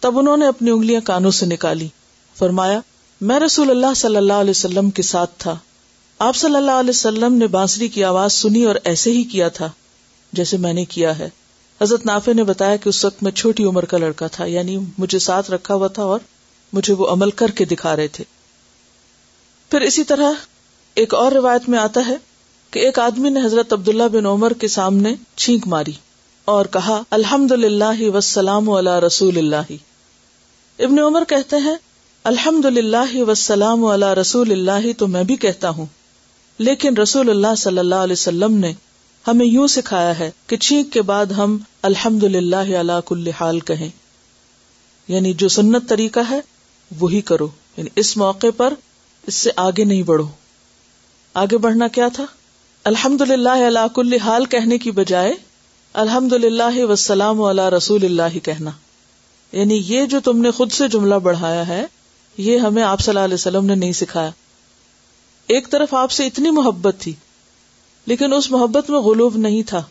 تب 0.00 0.18
انہوں 0.18 0.36
نے 0.36 0.46
اپنی 0.46 0.70
انگلیاں 0.70 1.00
کانوں 1.00 1.30
سے 1.30 1.46
نکالی۔ 1.46 1.88
فرمایا، 2.38 2.80
میں 3.20 3.40
رسول 3.40 3.70
اللہ 3.70 3.94
صلی 3.96 4.16
اللہ 4.16 4.32
علیہ 4.32 4.50
وسلم 4.50 4.90
کے 4.90 5.02
ساتھ 5.02 5.30
تھا۔ 5.38 5.56
آپ 6.18 6.36
صلی 6.36 6.56
اللہ 6.56 6.70
علیہ 6.70 6.90
وسلم 6.90 7.34
نے 7.34 7.46
بانسری 7.46 7.88
کی 7.88 8.04
آواز 8.04 8.32
سنی 8.32 8.64
اور 8.64 8.74
ایسے 8.84 9.10
ہی 9.10 9.22
کیا 9.22 9.48
تھا، 9.48 9.70
جیسے 10.32 10.56
میں 10.56 10.72
نے 10.72 10.84
کیا 10.84 11.18
ہے۔ 11.18 11.28
حضرت 11.80 12.06
نافع 12.06 12.32
نے 12.32 12.42
بتایا 12.42 12.76
کہ 12.76 12.88
اس 12.88 13.04
وقت 13.04 13.22
میں 13.22 13.32
چھوٹی 13.32 13.64
عمر 13.64 13.84
کا 13.84 13.98
لڑکا 13.98 14.26
تھا 14.26 14.44
یعنی 14.44 14.78
مجھے 14.98 15.18
ساتھ 15.18 15.50
رکھا 15.50 15.74
ہوا 15.74 15.86
تھا 15.86 16.02
اور 16.02 16.20
مجھے 16.72 16.94
وہ 16.94 17.06
عمل 17.06 17.30
کر 17.30 17.50
کے 17.50 17.64
دکھا 17.64 17.96
رہے 17.96 18.08
تھے۔ 18.08 18.24
پھر 19.70 19.80
اسی 19.80 20.04
طرح 20.04 20.32
ایک 20.94 21.14
اور 21.14 21.32
روایت 21.32 21.68
میں 21.68 21.78
آتا 21.78 22.00
ہے 22.06 22.16
کہ 22.70 22.78
ایک 22.78 22.98
آدمی 22.98 23.28
نے 23.28 23.40
حضرت 23.44 23.72
عبداللہ 23.72 24.08
بن 24.12 24.26
عمر 24.26 24.52
کے 24.52 24.68
سامنے 24.68 25.14
چھینک 25.36 25.66
ماری 25.66 25.92
اور 26.44 26.66
کہا 26.66 27.02
الحمد 27.10 27.52
للہ 27.52 28.10
وسلام 28.14 28.70
علی 28.70 29.06
رسول 29.06 29.38
اللہ۔ 29.38 29.72
ابن 30.78 30.98
عمر 30.98 31.24
کہتے 31.28 31.56
ہیں 31.56 31.76
الحمد 32.24 32.64
للہ 32.64 33.22
وسلام 33.22 33.84
علی 33.84 34.20
رسول 34.20 34.52
اللہ 34.52 34.92
تو 34.98 35.06
میں 35.06 35.24
بھی 35.24 35.36
کہتا 35.36 35.68
ہوں۔ 35.68 35.86
لیکن 36.58 36.96
رسول 36.96 37.30
اللہ 37.30 37.54
صلی 37.56 37.78
اللہ 37.78 37.94
علیہ 37.94 38.12
وسلم 38.12 38.54
نے 38.54 38.72
ہمیں 39.26 39.46
یوں 39.46 39.66
سکھایا 39.66 40.18
ہے 40.18 40.30
کہ 40.46 40.56
چھینک 40.56 40.92
کے 40.92 41.02
بعد 41.02 41.26
ہم 41.26 41.58
الحمد 41.82 42.22
للہ 42.22 42.76
اللہ 42.76 43.00
کل 43.06 43.28
حال 43.40 43.60
کہیں۔ 43.60 43.88
یعنی 45.08 45.32
جو 45.32 45.48
سنت 45.48 45.88
طریقہ 45.88 46.20
ہے، 46.30 46.40
وہی 47.00 47.20
کرو۔ 47.20 47.48
یعنی 47.76 47.90
اس 47.96 48.16
موقع 48.16 48.46
پر 48.56 48.74
اس 49.26 49.34
سے 49.34 49.50
آگے 49.56 49.84
نہیں 49.84 50.02
بڑھو۔ 50.02 50.26
آگے 51.34 51.58
بڑھنا 51.58 51.88
کیا 51.88 52.08
تھا؟ 52.08 52.24
الحمد 52.84 53.20
للہ 53.20 53.66
اللہ 53.66 53.86
کل 53.94 54.12
حال 54.24 54.46
کہنے 54.46 54.78
کی 54.78 54.90
بجائے 54.90 55.32
الحمد 55.92 56.32
للہ 56.32 56.84
وسلام 56.84 57.42
علیہ 57.42 57.68
رسول 57.68 58.04
اللہ 58.04 58.38
کہنا۔ 58.38 58.70
یعنی 59.52 59.82
یہ 59.86 60.06
جو 60.06 60.20
تم 60.20 60.38
نے 60.38 60.50
خود 60.50 60.72
سے 60.72 60.88
جملہ 60.88 61.14
بڑھایا 61.14 61.68
ہے 61.68 61.86
یہ 62.36 62.58
ہمیں 62.58 62.82
آپ 62.82 63.00
صلی 63.00 63.10
اللہ 63.10 63.24
علیہ 63.24 63.34
وسلم 63.34 63.64
نے 63.66 63.74
نہیں 63.74 63.92
سکھایا۔ 63.92 64.30
ایک 65.46 65.70
طرف 65.70 65.94
آپ 65.94 66.10
سے 66.10 66.26
اتنی 66.26 66.50
محبت 66.50 66.94
تھی، 66.98 67.12
لیکن 68.06 68.32
اس 68.32 68.50
محبت 68.50 68.90
میں 68.90 68.98
غلوب 68.98 69.36
نہیں 69.36 69.62
تھا 69.62 69.82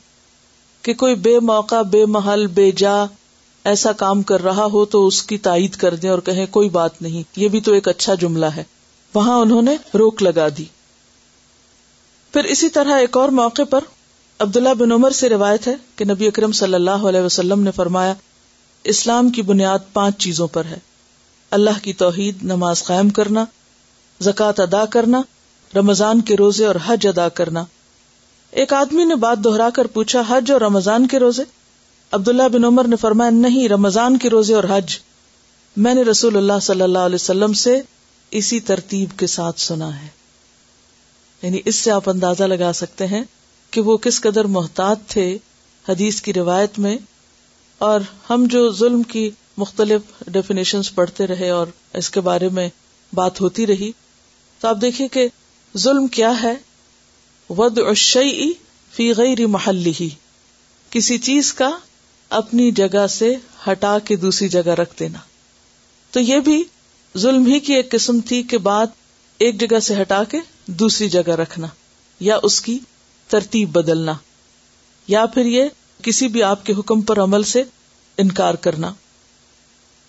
کہ 0.82 0.94
کوئی 0.94 1.16
بے 1.16 1.40
موقع، 1.40 1.82
بے 1.82 2.06
محل، 2.06 2.48
بے 2.48 2.72
جا 2.72 3.04
ایسا 3.64 3.92
کام 3.92 4.22
کر 4.22 4.44
رہا 4.44 4.66
ہو 4.66 4.86
تو 4.86 5.08
اس 5.08 5.24
کی 5.24 5.38
تائید 5.38 5.76
کر 5.76 5.96
دیں 5.96 6.10
اور 6.10 6.20
کہیں 6.20 6.46
کوئی 6.46 6.70
بات 6.70 7.02
نہیں۔ 7.02 7.24
یہ 7.36 7.48
بھی 7.48 7.62
تو 7.62 7.74
ایک 7.74 7.88
اچھا 7.88 8.14
جملہ 8.14 8.46
ہے۔ 8.46 8.64
وہاں 9.14 9.40
انہوں 9.40 9.62
نے 9.62 9.76
روک 9.94 10.24
لگا 10.24 10.48
دی۔ 10.58 10.66
پھر 12.34 12.44
اسی 12.44 12.70
طرح 12.70 13.00
ایک 13.00 13.18
اور 13.18 13.30
موقع 13.30 13.62
پر 13.70 13.80
عبداللہ 14.40 14.74
بن 14.74 14.92
عمر 14.92 15.12
سے 15.12 15.30
روایت 15.30 15.68
ہے 15.68 15.76
کہ 15.96 16.06
نبی 16.06 16.28
اکرم 16.28 16.52
صلی 16.52 16.74
اللہ 16.74 16.92
علیہ 16.92 17.22
وسلم 17.22 17.62
نے 17.62 17.72
فرمایا، 17.72 18.14
اسلام 18.84 19.30
کی 19.30 19.42
بنیاد 19.42 19.80
پانچ 19.94 20.18
چیزوں 20.18 20.48
پر 20.48 20.66
ہے۔ 20.66 20.80
اللہ 21.54 21.84
کی 21.84 21.94
توحید 21.94 22.44
نماز 22.44 22.84
قائم 22.84 23.10
کرنا، 23.10 23.46
زکوٰۃ 24.22 24.54
ادا 24.58 24.86
کرنا، 24.86 25.22
رمضان 25.76 26.22
کے 26.22 26.36
روزے 26.36 26.66
اور 26.66 26.76
حج 26.86 27.08
ادا 27.08 27.30
کرنا۔ 27.30 27.64
ایک 28.52 28.74
آدمی 28.74 29.04
نے 29.04 29.16
بات 29.16 29.38
دوہرا 29.38 29.70
کر 29.70 29.88
پوچھا، 29.88 30.22
حج 30.30 30.52
اور 30.52 30.62
رمضان 30.62 31.08
کے 31.08 31.20
روزے؟ 31.20 31.44
عبداللہ 32.12 32.48
بن 32.54 32.64
عمر 32.64 32.88
نے 32.88 32.96
فرمایا، 32.96 33.30
نہیں، 33.30 33.68
رمضان 33.70 34.18
کے 34.18 34.30
روزے 34.30 34.54
اور 34.54 34.64
حج۔ 34.70 34.98
میں 35.78 35.94
نے 35.94 36.02
رسول 36.02 36.38
اللہ 36.38 36.60
صلی 36.62 36.82
اللہ 36.82 37.00
علیہ 37.00 37.16
وسلم 37.16 37.54
سے 37.54 37.82
اسی 38.32 38.60
ترتیب 38.60 39.10
کے 39.18 39.28
ساتھ 39.28 39.60
سنا 39.60 40.02
ہے۔ 40.02 40.08
یعنی 41.42 41.62
اس 41.66 41.76
سے 41.76 41.92
آپ 41.92 42.10
اندازہ 42.10 42.44
لگا 42.44 42.74
سکتے 42.74 43.08
ہیں 43.08 43.24
کہ 43.72 43.82
وہ 43.82 43.98
کس 43.98 44.22
قدر 44.22 44.46
محتاط 44.46 45.00
تھے 45.08 45.38
حدیث 45.90 46.22
کی 46.22 46.34
روایت 46.34 46.80
میں، 46.80 46.98
اور 47.78 48.02
ہم 48.30 48.46
جو 48.50 48.72
ظلم 48.72 49.04
کی 49.04 49.30
مختلف 49.58 50.02
ڈیفینیشن 50.28 50.82
پڑھتے 50.96 51.28
رہے 51.28 51.50
اور 51.50 51.68
اس 51.94 52.10
کے 52.10 52.22
بارے 52.22 52.50
میں 52.50 52.70
بات 53.14 53.42
ہوتی 53.42 53.68
رہی۔ 53.68 53.92
تو 54.60 54.68
آپ 54.68 54.78
دیکھیں 54.82 55.08
کہ 55.08 55.28
ظلم 55.78 56.08
کیا 56.08 56.44
ہے؟ 56.44 56.54
ود 57.50 57.80
اشئی 57.80 58.54
فی 58.92 59.14
غیر 59.14 59.48
محلی 59.48 59.92
ہی 60.00 60.10
کسی 60.90 61.18
چیز 61.18 61.54
کا 61.54 61.78
اپنی 62.30 62.72
جگہ 62.72 63.08
سے 63.08 63.36
ہٹا 63.68 64.00
کے 64.00 64.16
دوسری 64.16 64.48
جگہ 64.48 64.70
رکھ 64.70 65.00
دینا۔ 65.00 65.20
تو 66.12 66.20
یہ 66.20 66.40
بھی 66.40 66.64
ظلم 67.18 67.46
ہی 67.46 67.60
کی 67.60 67.74
ایک 67.74 67.92
قسم 67.92 68.20
تھی 68.20 68.44
کہ 68.44 68.58
بات 68.58 68.90
ایک 69.38 69.60
جگہ 69.60 69.80
سے 69.80 70.02
ہٹا 70.02 70.24
کے 70.24 70.38
دوسری 70.66 71.10
جگہ 71.10 71.30
رکھنا 71.30 71.68
یا 72.20 72.40
اس 72.44 72.62
کی 72.62 72.80
ترتیب 73.28 73.70
بدلنا 73.70 74.14
یا 75.08 75.26
پھر 75.26 75.46
یہ 75.46 75.64
کسی 76.02 76.28
بھی 76.28 76.44
آپ 76.44 76.66
کے 76.66 76.74
حکم 76.74 77.02
پر 77.02 77.20
عمل 77.20 77.44
سے 77.44 77.64
انکار 78.18 78.54
کرنا۔ 78.54 78.94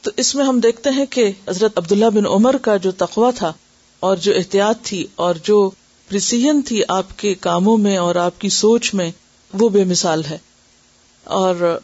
تو 0.04 0.10
اس 0.16 0.34
میں 0.34 0.44
ہم 0.44 0.60
دیکھتے 0.60 0.90
ہیں 0.90 1.06
کہ 1.06 1.32
حضرت 1.48 1.78
عبداللہ 1.78 2.06
بن 2.06 2.26
عمر 2.26 2.56
کا 2.56 2.76
جو 2.76 2.90
تقوا 2.90 3.30
تھا 3.30 3.52
اور 4.00 4.16
جو 4.16 4.34
احتیاط 4.34 4.78
تھی 4.82 5.06
اور 5.14 5.34
جو 5.42 5.70
پرسیہن 6.08 6.62
تھی 6.62 6.82
آپ 6.88 7.18
کے 7.18 7.34
کاموں 7.34 7.78
میں 7.78 7.96
اور 7.96 8.14
آپ 8.14 8.40
کی 8.40 8.48
سوچ 8.48 8.94
میں، 8.94 9.10
وہ 9.54 9.68
بے 9.68 9.84
مثال 9.84 10.24
ہے۔ 10.24 10.38
اور 11.24 11.80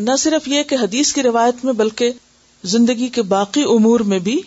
نہ 0.00 0.10
صرف 0.18 0.48
یہ 0.48 0.62
کہ 0.62 0.74
حدیث 0.74 1.12
کی 1.12 1.22
روایت 1.22 1.64
میں، 1.64 1.72
بلکہ 1.72 2.10
زندگی 2.64 3.08
کے 3.08 3.22
باقی 3.22 3.62
امور 3.62 4.00
میں 4.00 4.18
بھی 4.18 4.40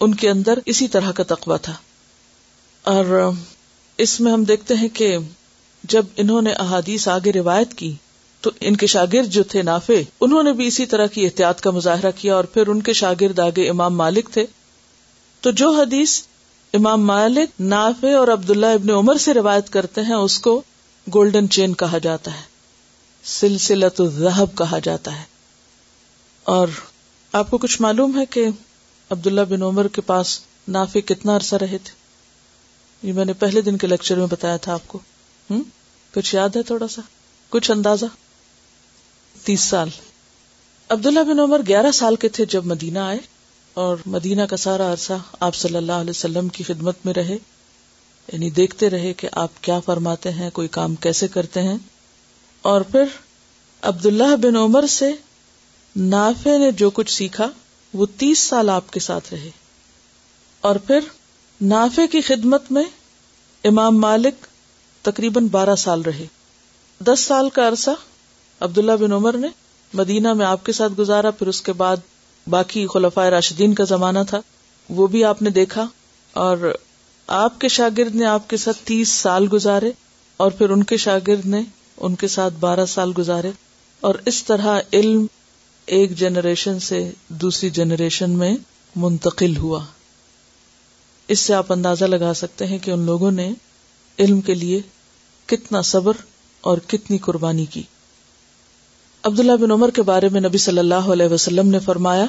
ان 0.00 0.14
کے 0.14 0.30
اندر 0.30 0.58
اسی 0.66 0.88
طرح 0.88 1.12
کا 1.12 1.22
تقوا 1.22 1.56
تھا۔ 1.56 1.74
اور 2.82 3.30
اس 3.98 4.20
میں 4.20 4.32
ہم 4.32 4.44
دیکھتے 4.44 4.74
ہیں 4.74 4.88
کہ 4.88 5.16
جب 5.84 6.06
انہوں 6.16 6.42
نے 6.42 6.52
احادیث 6.52 7.08
آگے 7.08 7.32
روایت 7.32 7.74
کی 7.74 7.94
تو 8.42 8.50
ان 8.60 8.76
کے 8.76 8.86
شاگرد 8.86 9.26
جو 9.26 9.42
تھے 9.42 9.62
نافع، 9.62 9.94
انہوں 10.20 10.42
نے 10.42 10.52
بھی 10.52 10.66
اسی 10.66 10.86
طرح 10.86 11.06
کی 11.06 11.24
احتیاط 11.24 11.60
کا 11.60 11.70
مظاہرہ 11.70 12.10
کیا 12.16 12.34
اور 12.36 12.44
پھر 12.44 12.66
ان 12.66 12.82
کے 12.82 12.92
شاگرد 12.92 13.38
آگے 13.38 13.68
امام 13.68 13.96
مالک 13.96 14.28
تھے۔ 14.32 14.46
تو 15.40 15.50
جو 15.50 15.70
حدیث 15.70 16.22
امام 16.74 17.06
مالک، 17.06 17.60
نافع 17.60 18.16
اور 18.16 18.28
عبداللہ 18.28 18.66
ابن 18.66 18.90
عمر 18.90 19.16
سے 19.16 19.34
روایت 19.34 19.70
کرتے 19.70 20.00
ہیں، 20.00 20.14
اس 20.14 20.38
کو 20.38 20.62
گولڈن 21.14 21.50
چین 21.50 21.74
کہا 21.74 21.98
جاتا 21.98 22.34
ہے۔ 22.34 22.42
سلسلت 23.24 24.00
الذہب 24.00 24.58
کہا 24.58 24.78
جاتا 24.78 25.18
ہے۔ 25.18 25.24
اور 26.42 26.68
آپ 27.32 27.50
کو 27.50 27.58
کچھ 27.58 27.82
معلوم 27.82 28.20
ہے 28.20 28.26
کہ 28.26 28.46
عبداللہ 29.10 29.40
بن 29.40 29.62
عمر 29.62 29.88
کے 29.88 30.00
پاس 30.00 30.40
نافع 30.68 31.00
کتنا 31.00 31.36
عرصہ 31.36 31.56
رہے 31.56 31.78
تھے؟ 31.78 31.92
یہ 33.08 33.12
میں 33.12 33.24
نے 33.24 33.32
پہلے 33.32 33.60
دن 33.60 33.78
کے 33.78 33.86
لیکچر 33.86 34.16
میں 34.16 34.26
بتایا 34.30 34.56
تھا 34.56 34.74
آپ 34.74 34.82
کو۔ 34.86 34.98
ہوں 35.50 35.62
کچھ 36.14 36.34
یاد 36.34 36.48
ہے 36.56 36.62
تھوڑا 36.62 36.88
سا؟ 36.88 37.02
کچھ 37.48 37.70
اندازہ؟ 37.70 38.06
تیس 39.44 39.60
سال۔ 39.60 39.88
عبداللہ 40.88 41.20
بن 41.20 41.40
عمر 41.40 41.60
گیارہ 41.68 41.90
سال 41.90 42.16
کے 42.16 42.28
تھے 42.28 42.44
جب 42.44 42.66
مدینہ 42.66 42.98
آئے 42.98 43.18
اور 43.74 43.96
مدینہ 44.06 44.42
کا 44.42 44.56
سارا 44.56 44.92
عرصہ 44.92 45.12
آپ 45.40 45.54
صلی 45.54 45.76
اللہ 45.76 45.92
علیہ 45.92 46.10
وسلم 46.10 46.48
کی 46.48 46.64
خدمت 46.64 46.96
میں 47.04 47.14
رہے۔ 47.14 47.36
یعنی 48.32 48.50
دیکھتے 48.50 48.90
رہے 48.90 49.12
کہ 49.12 49.28
آپ 49.32 49.50
کیا 49.60 49.80
فرماتے 49.80 50.32
ہیں، 50.32 50.50
کوئی 50.50 50.68
کام 50.68 50.94
کیسے 50.94 51.28
کرتے 51.28 51.62
ہیں۔ 51.62 51.78
اور 52.62 52.80
پھر 52.80 53.04
عبداللہ 53.82 54.36
بن 54.36 54.56
عمر 54.56 54.86
سے 54.86 55.12
نافع 55.96 56.58
نے 56.58 56.72
جو 56.72 56.90
کچھ 56.90 57.12
سیکھا، 57.12 57.48
وہ 57.94 58.06
تیس 58.16 58.38
سال 58.38 58.70
آپ 58.70 58.92
کے 58.92 59.00
ساتھ 59.00 59.34
رہے۔ 59.34 59.50
اور 60.60 60.76
پھر 60.76 61.00
نافع 61.60 62.02
کی 62.12 62.20
خدمت 62.20 62.72
میں 62.72 62.84
امام 63.64 64.00
مالک 64.00 64.46
تقریباً 65.02 65.46
بارہ 65.46 65.76
سال 65.76 66.02
رہے۔ 66.02 66.26
دس 67.00 67.20
سال 67.20 67.50
کا 67.50 67.68
عرصہ 67.68 67.90
عبداللہ 68.62 68.92
بن 68.92 69.12
عمر 69.12 69.38
نے 69.38 69.48
مدینہ 69.94 70.32
میں 70.32 70.46
آپ 70.46 70.66
کے 70.66 70.72
ساتھ 70.72 70.92
گزارا، 70.98 71.30
پھر 71.30 71.46
اس 71.46 71.62
کے 71.62 71.72
بعد 71.72 71.96
باقی 72.46 72.86
خلفۂ 72.86 73.28
راشدین 73.28 73.74
کا 73.74 73.84
زمانہ 73.84 74.18
تھا۔ 74.28 74.40
وہ 74.88 75.06
بھی 75.06 75.24
آپ 75.24 75.42
نے 75.42 75.50
دیکھا 75.50 75.86
اور 76.32 76.76
آپ 77.26 77.60
کے 77.60 77.68
شاگرد 77.68 78.14
نے 78.14 78.24
آپ 78.24 78.50
کے 78.50 78.56
ساتھ 78.56 78.76
تیس 78.84 79.08
سال 79.08 79.46
گزارے 79.52 79.92
اور 80.36 80.50
پھر 80.50 80.70
ان 80.70 80.82
کے 80.82 80.96
شاگرد 80.96 81.46
نے 81.46 81.60
ان 81.96 82.14
کے 82.14 82.28
ساتھ 82.28 82.54
بارہ 82.54 82.86
سال 82.86 83.12
گزارے۔ 83.18 83.50
اور 84.00 84.14
اس 84.26 84.44
طرح 84.44 84.80
علم 84.92 85.26
ایک 85.86 86.18
جنریشن 86.18 86.80
سے 86.80 87.10
دوسری 87.28 87.70
جنریشن 87.70 88.30
میں 88.30 88.56
منتقل 88.96 89.56
ہوا۔ 89.56 89.84
اس 91.28 91.40
سے 91.40 91.54
آپ 91.54 91.72
اندازہ 91.72 92.04
لگا 92.04 92.34
سکتے 92.34 92.66
ہیں 92.66 92.78
کہ 92.78 92.90
ان 92.90 93.00
لوگوں 93.00 93.30
نے 93.30 93.52
علم 94.18 94.40
کے 94.40 94.54
لیے 94.54 94.80
کتنا 95.46 95.82
صبر 95.82 96.12
اور 96.60 96.78
کتنی 96.86 97.18
قربانی 97.18 97.64
کی۔ 97.64 97.82
عبداللہ 99.24 99.52
بن 99.52 99.70
عمر 99.70 99.90
کے 99.90 100.02
بارے 100.02 100.28
میں 100.28 100.40
نبی 100.40 100.58
صلی 100.58 100.78
اللہ 100.78 100.94
علیہ 100.94 101.26
وسلم 101.26 101.68
نے 101.68 101.78
فرمایا 101.78 102.24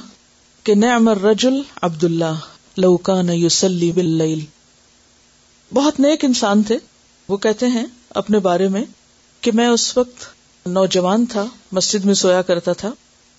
کہ 0.63 0.75
نعم 0.75 1.07
الرجل 1.07 1.61
عبد 1.81 2.03
اللہ 2.03 2.39
لوکان 2.77 3.29
یوسلی 3.29 3.91
باللیل۔ 3.91 4.39
بہت 5.73 5.99
نیک 5.99 6.25
انسان 6.25 6.63
تھے۔ 6.63 6.77
وہ 7.27 7.37
کہتے 7.37 7.67
ہیں 7.67 7.85
اپنے 8.09 8.39
بارے 8.39 8.67
میں 8.67 8.83
کہ 9.41 9.51
میں 9.53 9.67
اس 9.67 9.97
وقت 9.97 10.25
نوجوان 10.67 11.25
تھا، 11.25 11.45
مسجد 11.71 12.05
میں 12.05 12.13
سویا 12.13 12.41
کرتا 12.41 12.73
تھا۔ 12.73 12.91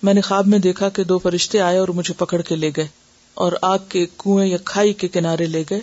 میں 0.03 0.15
نے 0.15 0.21
خواب 0.21 0.47
میں 0.47 0.59
دیکھا 0.59 0.89
کہ 0.89 1.05
دو 1.05 1.19
فرشتے 1.19 1.61
آئے 1.61 1.79
اور 1.79 1.89
مجھے 1.89 2.15
پکڑ 2.19 2.41
کے 2.41 2.57
لے 2.57 2.71
گئے 2.77 2.89
اور 3.35 3.53
آگ 3.63 3.79
کے 3.89 4.07
کنویں 4.19 4.47
یا 4.47 4.57
کھائی 4.65 4.93
کے 4.93 5.09
کنارے 5.09 5.47
لے 5.47 5.65
گئے۔ 5.71 5.81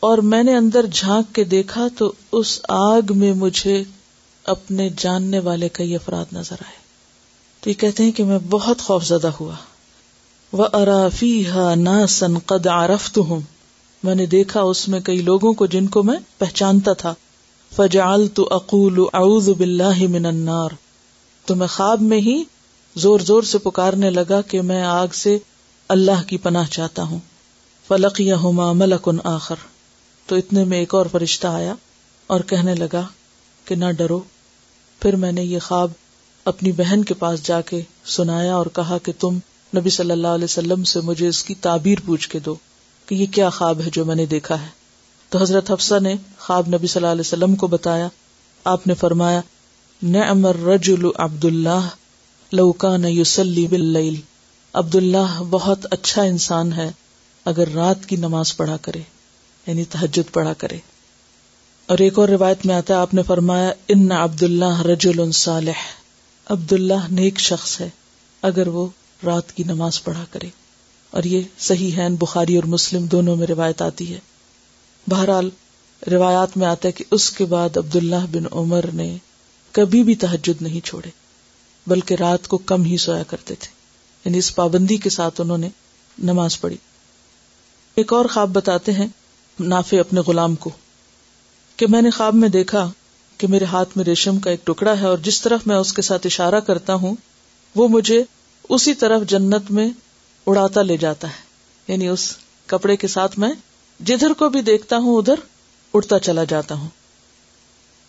اور 0.00 0.18
میں 0.18 0.42
نے 0.42 0.56
اندر 0.56 0.86
جھانک 0.92 1.34
کے 1.34 1.44
دیکھا 1.44 1.88
تو 1.98 2.12
اس 2.32 2.60
آگ 2.68 3.02
میں 3.10 3.32
مجھے 3.32 3.82
اپنے 4.44 4.88
جاننے 4.98 5.38
والے 5.38 5.68
کئی 5.68 5.94
افراد 5.94 6.24
نظر 6.32 6.56
آئے۔ 6.60 6.87
تو 7.60 7.70
یہ 7.70 7.74
کہتے 7.74 8.02
ہیں 8.02 8.12
کہ 8.12 8.24
میں 8.24 8.38
بہت 8.50 8.80
خوف 8.80 9.04
زدہ 9.04 9.30
ہوا۔ 9.40 9.54
وہ 10.52 10.64
ارافی 10.72 11.48
ہا 11.48 11.74
نا 11.74 12.06
سن 12.06 12.38
قد 12.38 12.66
آرفت 12.66 13.18
ہوں 13.18 13.40
میں 14.02 14.14
نے 14.14 14.26
دیکھا 14.26 14.60
اس 14.62 14.88
میں 14.88 15.00
کئی 15.00 15.22
لوگوں 15.22 15.52
کو 15.52 15.66
جن 15.66 15.86
کو 15.86 16.02
میں 16.02 16.16
پہچانتا 16.38 16.92
تھا۔ 16.92 17.14
فجال 17.76 18.28
تو 18.28 18.48
اقول 18.50 19.04
اعوذ 19.12 19.48
باللہ 19.48 20.08
من 20.08 20.26
النار۔ 20.26 20.68
تو 21.46 21.54
میں 21.54 21.66
خواب 21.66 22.00
میں 22.00 22.20
ہی 22.20 22.44
زور 22.96 23.20
زور 23.20 23.42
سے 23.42 23.58
پکارنے 23.58 24.10
لگا 24.10 24.40
کہ 24.40 24.62
میں 24.62 24.82
آگ 24.82 25.08
سے 25.12 25.38
اللہ 25.88 26.22
کی 26.26 26.36
پناہ 26.36 26.64
چاہتا 26.70 27.02
ہوں۔ 27.02 27.18
فلق 27.88 28.20
یا 28.20 28.36
ہما 28.36 28.72
ملک 28.72 29.08
ان 29.08 29.18
آخر۔ 29.24 29.56
تو 30.26 30.36
اتنے 30.36 30.64
میں 30.64 30.78
ایک 30.78 30.94
اور 30.94 31.06
فرشتہ 31.12 31.46
آیا 31.46 31.74
اور 32.26 32.40
کہنے 32.40 32.74
لگا 32.74 33.02
کہ 33.64 33.74
نہ 33.74 33.84
ڈرو۔ 33.96 34.20
پھر 35.00 35.16
میں 35.16 35.32
نے 35.32 35.44
یہ 35.44 35.58
خواب 35.58 35.90
اپنی 36.48 36.72
بہن 36.72 37.04
کے 37.04 37.14
پاس 37.14 37.46
جا 37.46 37.60
کے 37.60 37.82
سنایا 38.04 38.54
اور 38.54 38.66
کہا 38.66 38.98
کہ 38.98 39.12
تم 39.18 39.38
نبی 39.76 39.90
صلی 39.90 40.10
اللہ 40.10 40.28
علیہ 40.28 40.44
وسلم 40.44 40.84
سے 40.84 41.00
مجھے 41.00 41.28
اس 41.28 41.44
کی 41.44 41.54
تعبیر 41.54 41.98
پوچھ 42.06 42.28
کے 42.28 42.38
دو 42.38 42.54
کہ 43.06 43.14
یہ 43.14 43.26
کیا 43.32 43.50
خواب 43.50 43.80
ہے 43.80 43.90
جو 43.92 44.04
میں 44.04 44.14
نے 44.14 44.26
دیکھا 44.26 44.62
ہے۔ 44.62 44.66
تو 45.28 45.38
حضرت 45.38 45.70
حفصہ 45.70 45.94
نے 46.02 46.14
خواب 46.38 46.68
نبی 46.68 46.86
صلی 46.86 47.00
اللہ 47.00 47.12
علیہ 47.12 47.20
وسلم 47.20 47.56
کو 47.56 47.66
بتایا۔ 47.66 48.08
آپ 48.64 48.86
نے 48.86 48.94
فرمایا، 48.94 49.40
نعم 50.02 50.46
الرجل 50.46 51.06
عبد 51.16 51.44
اللہ 51.44 51.88
لوکان 52.52 53.04
یوسلی 53.04 53.66
باللیل۔ 53.66 54.20
عبد 54.72 54.94
اللہ 54.94 55.42
بہت 55.50 55.86
اچھا 55.90 56.22
انسان 56.22 56.72
ہے 56.72 56.90
اگر 57.44 57.68
رات 57.68 58.06
کی 58.06 58.16
نماز 58.16 58.56
پڑھا 58.56 58.76
کرے 58.76 59.00
یعنی 59.66 59.84
تحجد 59.84 60.32
پڑھا 60.32 60.52
کرے۔ 60.52 60.78
اور 61.86 61.98
ایک 61.98 62.18
اور 62.18 62.28
روایت 62.28 62.66
میں 62.66 62.74
آتا 62.74 62.94
ہے، 62.94 62.98
آپ 62.98 63.14
نے 63.14 63.22
فرمایا، 63.22 63.72
ان 63.88 64.12
عبد 64.12 64.42
اللہ 64.42 64.82
رجول 64.82 65.32
صالح۔ 65.32 66.07
عبد 66.48 66.72
اللہ 66.72 67.10
نیک 67.10 67.40
شخص 67.40 67.80
ہے، 67.80 67.90
اگر 68.42 68.68
وہ 68.68 68.86
رات 69.26 69.52
کی 69.52 69.64
نماز 69.64 70.04
پڑھا 70.04 70.24
کرے۔ 70.30 70.48
اور 71.10 71.24
یہ 71.24 71.42
صحیح 71.58 71.96
ہے، 71.96 72.08
بخاری 72.10 72.56
اور 72.56 72.64
مسلم 72.64 73.06
دونوں 73.06 73.36
میں 73.36 73.46
روایت 73.46 73.82
آتی 73.82 74.14
ہے۔ 74.14 74.18
بہرحال، 75.06 75.50
روایات 76.10 76.56
میں 76.56 76.66
آتا 76.66 76.88
ہے 76.88 76.92
کہ 76.92 77.04
اس 77.10 77.30
کے 77.30 77.44
بعد 77.44 77.76
عبداللہ 77.76 78.26
بن 78.32 78.44
عمر 78.52 78.84
نے 78.92 79.16
کبھی 79.72 80.02
بھی 80.02 80.14
تحجد 80.14 80.62
نہیں 80.62 80.86
چھوڑے، 80.86 81.10
بلکہ 81.86 82.14
رات 82.14 82.48
کو 82.48 82.58
کم 82.58 82.84
ہی 82.84 82.96
سویا 82.96 83.22
کرتے 83.22 83.54
تھے۔ 83.54 83.68
یعنی 84.24 84.38
اس 84.38 84.54
پابندی 84.54 84.96
کے 84.96 85.10
ساتھ 85.10 85.40
انہوں 85.40 85.58
نے 85.58 85.68
نماز 86.18 86.60
پڑھی۔ 86.60 86.76
ایک 87.94 88.12
اور 88.12 88.24
خواب 88.24 88.48
بتاتے 88.48 88.92
ہیں 88.92 89.06
نافے 89.60 90.00
اپنے 90.00 90.20
غلام 90.20 90.54
کو، 90.54 90.70
کہ 91.76 91.86
میں 91.86 92.02
نے 92.02 92.10
خواب 92.10 92.34
میں 92.34 92.48
دیکھا 92.48 92.90
کہ 93.38 93.46
میرے 93.46 93.64
ہاتھ 93.64 93.88
میں 93.96 94.04
ریشم 94.04 94.38
کا 94.38 94.50
ایک 94.50 94.66
ٹکڑا 94.66 95.00
ہے 95.00 95.06
اور 95.06 95.18
جس 95.18 95.40
طرف 95.42 95.60
میں 95.66 95.76
اس 95.76 95.92
کے 95.92 96.02
ساتھ 96.02 96.26
اشارہ 96.26 96.60
کرتا 96.60 96.94
ہوں، 96.94 97.16
وہ 97.74 97.88
مجھے 97.88 98.22
اسی 98.68 98.94
طرف 98.94 99.22
جنت 99.22 99.70
میں 99.70 99.88
اڑاتا 100.46 100.82
لے 100.82 100.96
جاتا 100.96 101.28
ہے۔ 101.28 101.42
یعنی 101.88 102.08
اس 102.08 102.36
کپڑے 102.66 102.96
کے 102.96 103.06
ساتھ 103.06 103.38
میں 103.38 103.52
جدھر 104.06 104.32
کو 104.32 104.48
بھی 104.48 104.62
دیکھتا 104.62 104.96
ہوں، 104.96 105.16
ادھر 105.16 105.34
اڑتا 105.94 106.18
چلا 106.18 106.44
جاتا 106.44 106.74
ہوں۔ 106.74 106.88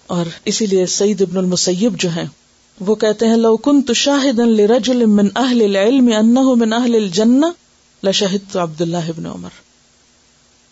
اور 0.07 0.25
اسی 0.45 0.65
لیے 0.65 0.85
سعید 0.85 1.21
ابن 1.21 1.37
المسیب 1.37 1.99
جو 1.99 2.15
ہے 2.15 2.23
وہ 2.79 2.95
کہتے 2.95 3.27
ہیں، 3.27 3.37
لو 3.37 3.57
کن 3.57 3.81
تو 3.81 3.93
شاہد 3.93 4.39
من 4.39 5.27
اہل 5.35 5.61
العلم 5.61 6.09
انه 6.17 6.53
من 6.55 6.73
اہل 6.73 6.95
الجنہ 6.95 7.45
لشہد 8.03 8.53
تو 8.53 8.63
عبد 8.63 8.81
اللہ 8.81 8.97
ابن 8.97 9.25
عمر۔ 9.25 9.49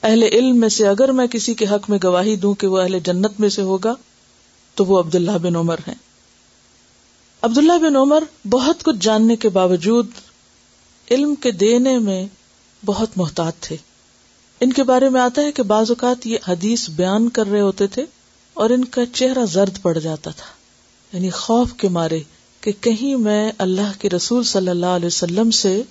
اہل 0.04 0.24
علم 0.24 0.60
میں 0.60 0.70
سے 0.70 0.88
اگر 0.88 1.12
میں 1.12 1.28
کسی 1.28 1.54
کے 1.54 1.66
حق 1.66 1.90
میں 1.90 2.00
گواہی 2.04 2.36
دوں 2.36 2.54
کہ 2.54 2.68
وہ 2.68 2.82
اہل 2.82 3.00
جنت 3.00 3.40
میں 3.40 3.50
سے 3.50 3.62
ہوگا 3.62 3.94
تو 4.78 4.86
وہ 4.86 5.00
عبداللہ 5.00 5.32
بن 5.32 5.56
عمر 5.56 5.76
ہیں۔ 5.88 5.96
عبداللہ 7.42 7.78
بن 7.82 7.96
عمر 7.96 8.24
بہت 8.50 8.84
کچھ 8.84 8.96
جاننے 9.02 9.36
کے 9.36 9.50
باوجود 9.50 10.08
علم 11.12 11.36
کے 11.36 11.52
دینے 11.52 12.00
میں 12.00 12.28
بہت 12.86 13.10
محتاط 13.16 13.54
تھے۔ 13.60 13.76
ان 14.60 14.74
کے 14.74 14.84
بارے 14.84 15.10
میں 15.10 15.22
آتا 15.22 15.42
ہے 15.42 15.52
کہ 15.52 15.64
بعض 15.64 15.92
اوقات 15.92 16.28
یہ 16.28 16.38
حدیث 16.48 16.90
بیان 16.90 17.30
کر 17.30 17.48
رہے 17.48 17.62
ہوتے 17.62 17.88
تھے 17.88 18.06
اور 18.54 18.70
ان 18.70 18.86
کا 18.86 19.02
چہرہ 19.14 19.46
زرد 19.46 19.82
پڑ 19.82 19.98
جاتا 19.98 20.32
تھا۔ 20.32 20.46
یعنی 21.18 21.30
خوف 21.30 21.74
کے 21.74 21.90
مارے 21.90 22.20
کہ 22.62 22.72
کہیں 22.82 23.16
میں 23.16 23.52
اللہ 23.58 24.02
کے 24.02 24.10
رسول 24.10 24.44
صلی 24.44 24.70
اللہ 24.70 24.86
علیہ 24.86 25.08
وسلم 25.08 25.52
سے 25.52 25.82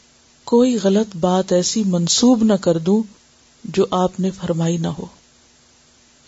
کوئی 0.45 0.79
غلط 0.83 1.17
بات 1.17 1.53
ایسی 1.53 1.83
منسوب 1.87 2.45
نہ 2.45 2.53
کر 2.53 2.79
دوں 2.79 3.03
جو 3.65 3.87
آپ 3.91 4.21
نے 4.21 4.31
فرمائی 4.31 4.77
نہ 4.77 4.89
ہو۔ 4.89 5.07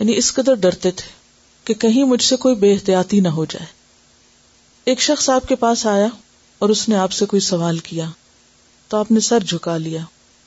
یعنی 0.00 0.16
اس 0.16 0.34
قدر 0.34 0.54
ڈرتے 0.54 0.90
تھے۔ 0.90 1.17
کہ 1.68 1.74
کہیں 1.74 2.04
مجھ 2.04 2.22
سے 2.22 2.36
کوئی 2.36 2.54
بے 2.54 2.72
احتیاطی 2.72 3.20
نہ 3.20 3.28
ہو 3.28 3.44
جائے۔ 3.44 3.66
ایک 4.84 5.00
شخص 5.00 5.30
آپ 5.30 5.48
کے 5.48 5.56
پاس 5.56 5.86
آیا 5.86 6.06
اور 6.58 6.68
اس 6.68 6.88
نے 6.88 6.96
آپ 6.96 7.12
سے 7.12 7.26
کوئی 7.26 7.40
سوال 7.40 7.78
کیا 7.78 8.04
تو 8.88 8.96
آپ 8.96 9.10
نے 9.10 9.20
سر 9.20 9.38
جھکا 9.40 9.76
لیا۔ 9.76 10.00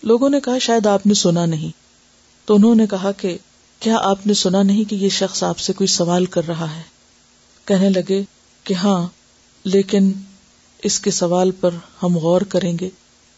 لوگوں 0.04 0.30
نے 0.30 0.40
کہا، 0.40 0.58
شاید 0.58 0.86
آپ 0.86 1.08
نے 1.08 1.14
سنا 1.14 1.46
نہیں۔ 1.46 1.72
تو 2.46 2.56
انہوں 2.56 2.76
نے 2.76 2.88
کہا 2.88 3.12
کہ 3.12 3.38
کیا 3.80 3.98
آپ 3.98 4.28
نے 4.28 4.34
سنا 4.34 4.64
نہیں 4.64 4.90
کہ 4.90 4.96
یہ 4.96 5.10
شخص 5.10 5.44
آپ 5.44 5.60
سے 5.60 5.74
کوئی 5.74 5.88
سوال 5.88 6.26
کر 6.26 6.48
رہا 6.48 6.76
ہے؟ 6.76 6.82
کہنے 7.66 7.90
لگے 7.90 8.24
کہ 8.64 8.74
ہاں 8.74 9.08
لیکن 9.64 10.12
اس 10.84 11.00
کے 11.00 11.12
سوال 11.12 11.52
پر 11.52 11.70
ہم 12.04 12.18
غور 12.18 12.42
کریں 12.42 12.78
گے 12.82 12.90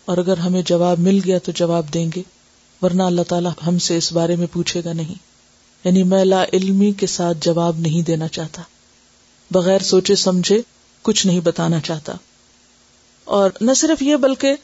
اور 0.05 0.17
اگر 0.17 0.37
ہمیں 0.37 0.61
جواب 0.61 0.99
مل 0.99 1.19
گیا 1.25 1.37
تو 1.37 1.51
جواب 1.51 1.93
دیں 1.93 2.09
گے، 2.15 2.21
ورنہ 2.81 3.03
اللہ 3.03 3.21
تعالیٰ 3.21 3.51
ہم 3.67 3.77
سے 3.79 3.97
اس 3.97 4.13
بارے 4.13 4.35
میں 4.35 4.47
پوچھے 4.51 4.81
گا 4.85 4.93
نہیں۔ 4.93 5.32
یعنی 5.83 6.03
میں 6.03 6.25
لا 6.25 6.45
علمی 6.53 6.91
کے 6.91 7.07
ساتھ 7.07 7.37
جواب 7.41 7.79
نہیں 7.79 8.01
دینا 8.01 8.27
چاہتا۔ 8.27 8.61
بغیر 9.51 9.79
سوچے 9.79 10.15
سمجھے 10.15 10.61
کچھ 11.01 11.27
نہیں 11.27 11.39
بتانا 11.39 11.79
چاہتا۔ 11.79 12.13
اور 13.23 13.49
نہ 13.61 13.73
صرف 13.73 14.01
یہ 14.01 14.15
بلکہ 14.15 14.55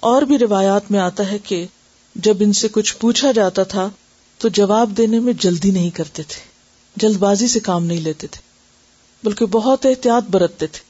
اور 0.00 0.22
بھی 0.22 0.38
روایات 0.38 0.90
میں 0.90 1.00
آتا 1.00 1.30
ہے 1.30 1.38
کہ 1.38 1.66
جب 2.14 2.36
ان 2.40 2.52
سے 2.52 2.68
کچھ 2.68 2.96
پوچھا 2.96 3.32
جاتا 3.32 3.62
تھا 3.62 3.88
تو 4.38 4.48
جواب 4.48 4.90
دینے 4.96 5.18
میں 5.18 5.32
جلدی 5.32 5.70
نہیں 5.70 5.90
کرتے 5.90 6.22
تھے۔ 6.22 6.40
جلد 6.96 7.16
بازی 7.16 7.48
سے 7.48 7.60
کام 7.60 7.86
نہیں 7.86 8.00
لیتے 8.00 8.26
تھے، 8.26 8.40
بلکہ 9.24 9.46
بہت 9.46 9.86
احتیاط 9.86 10.24
برتتے 10.30 10.66
تھے۔ 10.66 10.80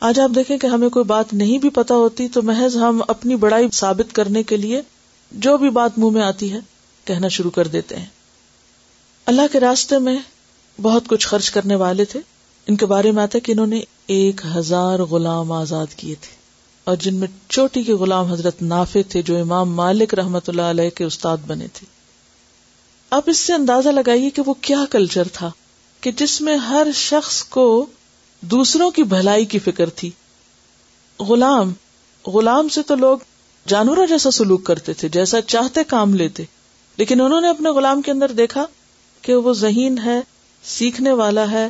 آج 0.00 0.20
آپ 0.20 0.30
دیکھیں 0.34 0.58
کہ 0.58 0.66
ہمیں 0.66 0.88
کوئی 0.88 1.04
بات 1.04 1.34
نہیں 1.34 1.58
بھی 1.58 1.70
پتا 1.70 1.94
ہوتی 1.94 2.28
تو 2.28 2.42
محض 2.42 2.76
ہم 2.76 3.02
اپنی 3.08 3.36
بڑائی 3.36 3.68
ثابت 3.72 4.14
کرنے 4.14 4.42
کے 4.42 4.56
لیے 4.56 4.82
جو 5.32 5.58
بھی 5.58 5.70
بات 5.70 5.98
منہ 5.98 6.10
میں 6.10 6.22
آتی 6.22 6.52
ہے 6.52 6.58
کہنا 7.04 7.28
شروع 7.28 7.50
کر 7.50 7.66
دیتے 7.66 7.96
ہیں۔ 7.96 8.06
اللہ 9.26 9.42
کے 9.52 9.60
راستے 9.60 9.98
میں 9.98 10.18
بہت 10.82 11.02
کچھ 11.06 11.28
خرچ 11.28 11.50
کرنے 11.50 11.74
والے 11.74 12.04
تھے۔ 12.04 12.20
ان 12.66 12.76
کے 12.76 12.86
بارے 12.86 13.10
میں 13.10 13.22
آتا 13.22 13.36
ہے 13.36 13.40
کہ 13.40 13.52
انہوں 13.52 13.66
نے 13.66 13.80
ایک 14.06 14.40
ہزار 14.56 14.98
غلام 14.98 15.52
آزاد 15.52 15.86
کیے 15.96 16.14
تھے۔ 16.20 16.36
اور 16.84 16.96
جن 16.96 17.14
میں 17.14 17.28
چوٹی 17.48 17.82
کے 17.82 17.92
غلام 17.92 18.32
حضرت 18.32 18.62
نافے 18.62 19.02
تھے 19.02 19.22
جو 19.22 19.40
امام 19.40 19.74
مالک 19.74 20.14
رحمت 20.14 20.48
اللہ 20.48 20.62
علیہ 20.62 20.90
کے 20.90 21.04
استاد 21.04 21.36
بنے 21.46 21.66
تھے۔ 21.72 21.86
اب 23.10 23.22
اس 23.26 23.38
سے 23.38 23.52
اندازہ 23.52 23.88
لگائیے 23.88 24.30
کہ 24.30 24.42
وہ 24.46 24.54
کیا 24.60 24.84
کلچر 24.90 25.28
تھا، 25.32 25.50
کہ 26.00 26.12
جس 26.12 26.40
میں 26.40 26.56
ہر 26.56 26.86
شخص 26.94 27.44
کو 27.44 27.86
دوسروں 28.40 28.90
کی 28.90 29.02
بھلائی 29.02 29.44
کی 29.44 29.58
فکر 29.58 29.88
تھی۔ 29.88 30.10
غلام 31.18 31.72
غلام 32.26 32.68
سے 32.68 32.82
تو 32.82 32.94
لوگ 32.94 33.18
جانوروں 33.68 34.06
جیسا 34.06 34.30
سلوک 34.30 34.64
کرتے 34.64 34.92
تھے، 34.92 35.08
جیسا 35.08 35.40
چاہتے 35.40 35.84
کام 35.84 36.14
لیتے۔ 36.14 36.44
لیکن 36.96 37.20
انہوں 37.20 37.40
نے 37.40 37.48
اپنے 37.48 37.70
غلام 37.70 38.02
کے 38.02 38.10
اندر 38.10 38.32
دیکھا 38.32 38.66
کہ 39.24 39.34
وہ 39.34 39.52
ذہین 39.52 39.98
ہے، 39.98 40.20
سیکھنے 40.64 41.12
والا 41.12 41.50
ہے، 41.50 41.68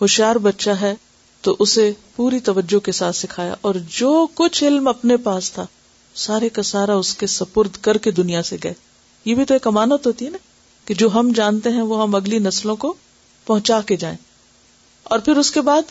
ہوشیار 0.00 0.36
بچہ 0.36 0.70
ہے، 0.70 0.94
تو 1.40 1.56
اسے 1.58 1.92
پوری 2.16 2.40
توجہ 2.40 2.78
کے 2.78 2.92
ساتھ 2.92 3.16
سکھایا 3.16 3.54
اور 3.60 3.74
جو 3.88 4.26
کچھ 4.34 4.64
علم 4.64 4.88
اپنے 4.88 5.16
پاس 5.16 5.52
تھا، 5.52 5.66
سارے 6.14 6.48
کا 6.48 6.62
سارا 6.62 6.94
اس 6.94 7.14
کے 7.14 7.26
سپرد 7.26 7.70
کر 7.80 7.98
کے 7.98 8.10
دنیا 8.10 8.42
سے 8.42 8.56
گئے۔ 8.64 8.74
یہ 9.24 9.34
بھی 9.34 9.44
تو 9.44 9.54
ایک 9.54 9.66
امانت 9.66 10.06
ہوتی 10.06 10.24
ہے 10.24 10.30
نا 10.30 10.38
کہ 10.84 10.94
جو 10.94 11.14
ہم 11.14 11.32
جانتے 11.34 11.70
ہیں، 11.70 11.82
وہ 11.82 12.02
ہم 12.02 12.14
اگلی 12.14 12.38
نسلوں 12.38 12.76
کو 12.76 12.94
پہنچا 13.46 13.80
کے 13.80 13.96
جائیں۔ 13.96 14.16
اور 15.02 15.18
پھر 15.18 15.36
اس 15.36 15.50
کے 15.50 15.60
بعد 15.60 15.82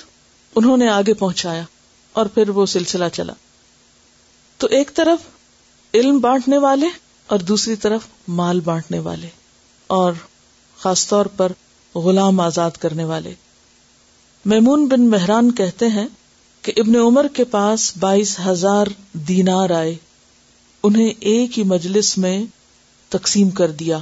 انہوں 0.55 0.77
نے 0.77 0.89
آگے 0.89 1.13
پہنچایا 1.13 1.63
اور 2.13 2.25
پھر 2.25 2.49
وہ 2.49 2.65
سلسلہ 2.65 3.05
چلا۔ 3.13 3.33
تو 4.57 4.67
ایک 4.67 4.91
طرف 4.95 5.19
علم 5.93 6.19
بانٹنے 6.19 6.57
والے 6.57 6.87
اور 7.27 7.39
دوسری 7.39 7.75
طرف 7.75 8.01
مال 8.27 8.59
بانٹنے 8.59 8.99
والے۔ 8.99 9.27
اور 9.87 10.13
خاص 10.81 11.07
طور 11.07 11.25
پر 11.25 11.51
غلام 11.95 12.39
آزاد 12.39 12.71
کرنے 12.71 13.03
والے۔ 13.03 13.33
میمون 14.45 14.87
بن 14.87 15.01
مہران 15.01 15.51
کہتے 15.51 15.87
ہیں 15.87 16.07
کہ 16.61 16.73
ابن 16.77 16.95
عمر 16.95 17.27
کے 17.27 17.43
پاس 17.43 17.97
بائیس 17.99 18.39
ہزار 18.45 18.87
دینار 19.13 19.69
آئے۔ 19.69 19.95
انہیں 20.83 21.13
ایک 21.19 21.59
ہی 21.59 21.63
مجلس 21.63 22.17
میں 22.17 22.45
تقسیم 23.09 23.49
کر 23.49 23.71
دیا۔ 23.71 23.99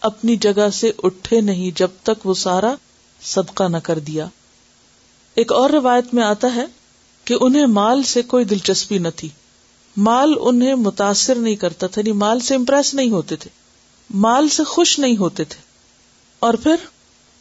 اپنی 0.00 0.36
جگہ 0.36 0.70
سے 0.70 0.92
اٹھے 1.02 1.40
نہیں 1.40 1.78
جب 1.78 1.88
تک 2.02 2.26
وہ 2.26 2.34
سارا 2.34 2.74
صدقہ 3.22 3.64
نہ 3.64 3.76
کر 3.76 3.98
دیا۔ 3.98 4.26
ایک 5.34 5.52
اور 5.52 5.70
روایت 5.70 6.14
میں 6.14 6.22
آتا 6.22 6.54
ہے 6.54 6.64
کہ 7.24 7.34
انہیں 7.40 7.66
مال 7.66 8.02
سے 8.02 8.22
کوئی 8.22 8.44
دلچسپی 8.44 8.98
نہ 8.98 9.08
تھی۔ 9.16 9.28
مال 9.96 10.34
انہیں 10.40 10.74
متاثر 10.74 11.34
نہیں 11.34 11.56
کرتا 11.56 11.86
تھا 11.86 12.00
یعنی 12.00 12.12
مال 12.12 12.40
سے 12.40 12.54
امپریس 12.54 12.94
نہیں 12.94 13.10
ہوتے 13.10 13.36
تھے۔ 13.36 13.50
مال 14.10 14.48
سے 14.48 14.64
خوش 14.64 14.98
نہیں 14.98 15.16
ہوتے 15.16 15.44
تھے۔ 15.44 15.71
اور 16.42 16.54
پھر 16.54 16.74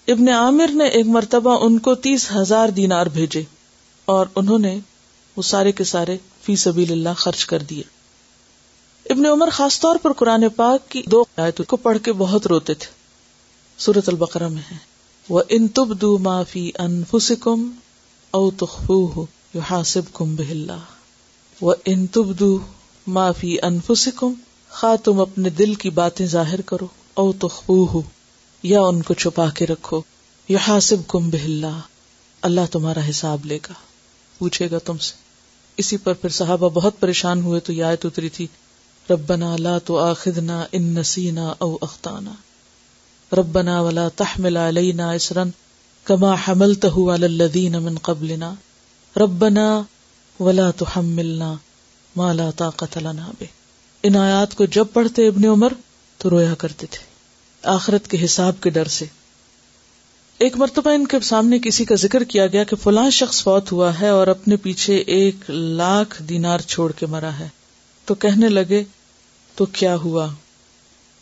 ابن 0.08 0.30
عامر 0.30 0.68
نے 0.68 0.86
ایک 0.86 1.06
مرتبہ 1.06 1.66
ان 1.66 1.80
کو 1.80 1.96
تیس 1.96 2.32
ہزار 2.36 2.70
دینار 2.70 3.06
بھیجے 3.06 3.44
اور 4.06 4.26
انہوں 4.36 4.60
نے 4.60 4.80
وہ 5.38 5.42
سارے 5.42 5.72
کے 5.72 5.84
سارے 5.84 6.18
فی 6.42 6.56
سبیل 6.56 6.92
اللہ 6.92 7.10
خرچ 7.18 7.46
کر 7.46 7.60
دیے۔ 7.60 7.84
ابن 9.10 9.26
عمر 9.26 9.50
خاص 9.50 9.80
طور 9.80 9.96
پر 10.02 10.14
قرآن 10.14 10.50
پاک 10.56 10.90
کی 10.90 11.04
دو 11.06 11.24
آیتوں 11.38 11.66
کو 11.66 11.78
پڑھ 11.78 11.98
کے 12.04 12.14
بہت 12.14 12.48
روتے 12.48 12.74
تھے۔ 12.74 12.86
سورت 13.78 14.10
البقرہ 14.10 14.48
میں 14.48 14.62
ہے۔ 14.72 14.78
وہ 15.30 15.44
ان 15.50 15.68
تب 15.68 16.02
دو 16.02 16.18
معافی 16.18 16.72
انفسکم 16.80 17.72
او 18.32 18.52
تخفوه 18.52 19.24
يحاسبكم 19.56 20.36
به 20.36 20.50
الله۔ 20.50 20.84
وان 21.62 22.08
تبدو 22.08 22.60
ما 23.08 23.32
في 23.32 23.56
انفسكم 23.62 24.34
خا 24.70 24.96
تم 24.96 25.20
اپنے 25.20 25.50
دل 25.50 25.74
کی 25.74 25.90
باتیں 25.90 26.26
ظاہر 26.26 26.62
کرو۔ 26.62 26.88
او 27.14 27.32
تخفوه 27.32 28.00
یا 28.64 28.82
ان 28.82 29.02
کو 29.02 29.14
چھپا 29.14 29.50
کے 29.50 29.68
رکھو۔ 29.68 30.02
يحاسبكم 30.50 31.30
به 31.30 31.44
الله 31.44 31.80
اللہ 32.42 32.62
تمہارا 32.72 33.10
حساب 33.10 33.46
لے 33.46 33.58
گا۔ 33.58 33.74
پوچھے 34.38 34.72
گا 34.72 34.78
تم 34.78 34.98
سے۔ 34.98 35.14
اسی 35.78 35.98
پر 35.98 36.14
پھر 36.14 36.30
صحابہ 36.30 36.70
بہت 36.70 37.00
پریشان 37.00 37.44
ہوئے 37.44 37.60
تو 37.60 37.74
یہ 37.74 37.84
آیت 37.84 38.06
اتری 38.06 38.30
تھی۔ 38.30 38.48
ربنا 39.10 39.56
لا 39.60 39.78
تو 39.78 39.86
تؤاخذنا 39.86 40.64
ان 40.72 40.84
نسینا 40.84 41.54
او 41.58 41.78
اخطانا۔ 41.82 42.32
ربنا 43.36 43.82
ولا 43.82 44.08
تحمل 44.16 44.58
علينا 44.58 45.12
اسرا 45.12 45.44
كما 46.04 46.36
حملته 46.48 47.14
على 47.16 47.26
الذين 47.26 47.72
من 47.72 47.98
قبلنا۔ 47.98 48.54
ربنا 49.18 49.84
ولا 50.40 50.72
تحملنا 50.72 51.54
ما 52.16 52.34
لا 52.34 52.52
طاقت 52.52 52.98
لنا 52.98 53.32
به۔ 53.40 53.46
ان 54.04 54.16
آیات 54.16 54.56
کو 54.56 54.66
جب 54.66 54.86
پڑھتے 54.94 55.28
ابن 55.28 55.46
عمر 55.46 55.74
تو 56.18 56.30
رویا 56.30 56.54
کرتے 56.54 56.88
تھے۔ 56.88 57.11
آخرت 57.64 58.08
کے 58.08 58.26
حساب 58.26 58.62
کے 58.62 58.70
ڈر 58.70 58.86
سے۔ 58.86 59.06
ایک 60.38 60.58
مرتبہ 60.58 60.92
ان 60.92 61.08
کے 61.08 61.20
سامنے 61.20 61.60
کسی 61.60 61.86
کا 61.86 61.96
ذکر 61.96 62.24
کیا 62.24 62.48
گیا 62.48 62.64
کہ 62.64 62.76
فلاں 62.76 63.10
شخص 63.10 63.44
فوت 63.44 63.72
ہوا 63.72 64.00
ہے 64.00 64.08
اور 64.08 64.28
اپنے 64.28 64.56
پیچھے 64.56 64.96
ایک 64.96 65.50
لاکھ 65.50 66.24
دینار 66.24 66.60
چھوڑ 66.60 66.92
کے 66.92 67.06
مرا 67.06 67.40
ہے۔ 67.40 67.48
تو 68.06 68.16
کہنے 68.16 68.50
لگے، 68.50 68.84
تو 69.56 69.66
کیا 69.66 69.96
ہوا؟ 69.96 70.28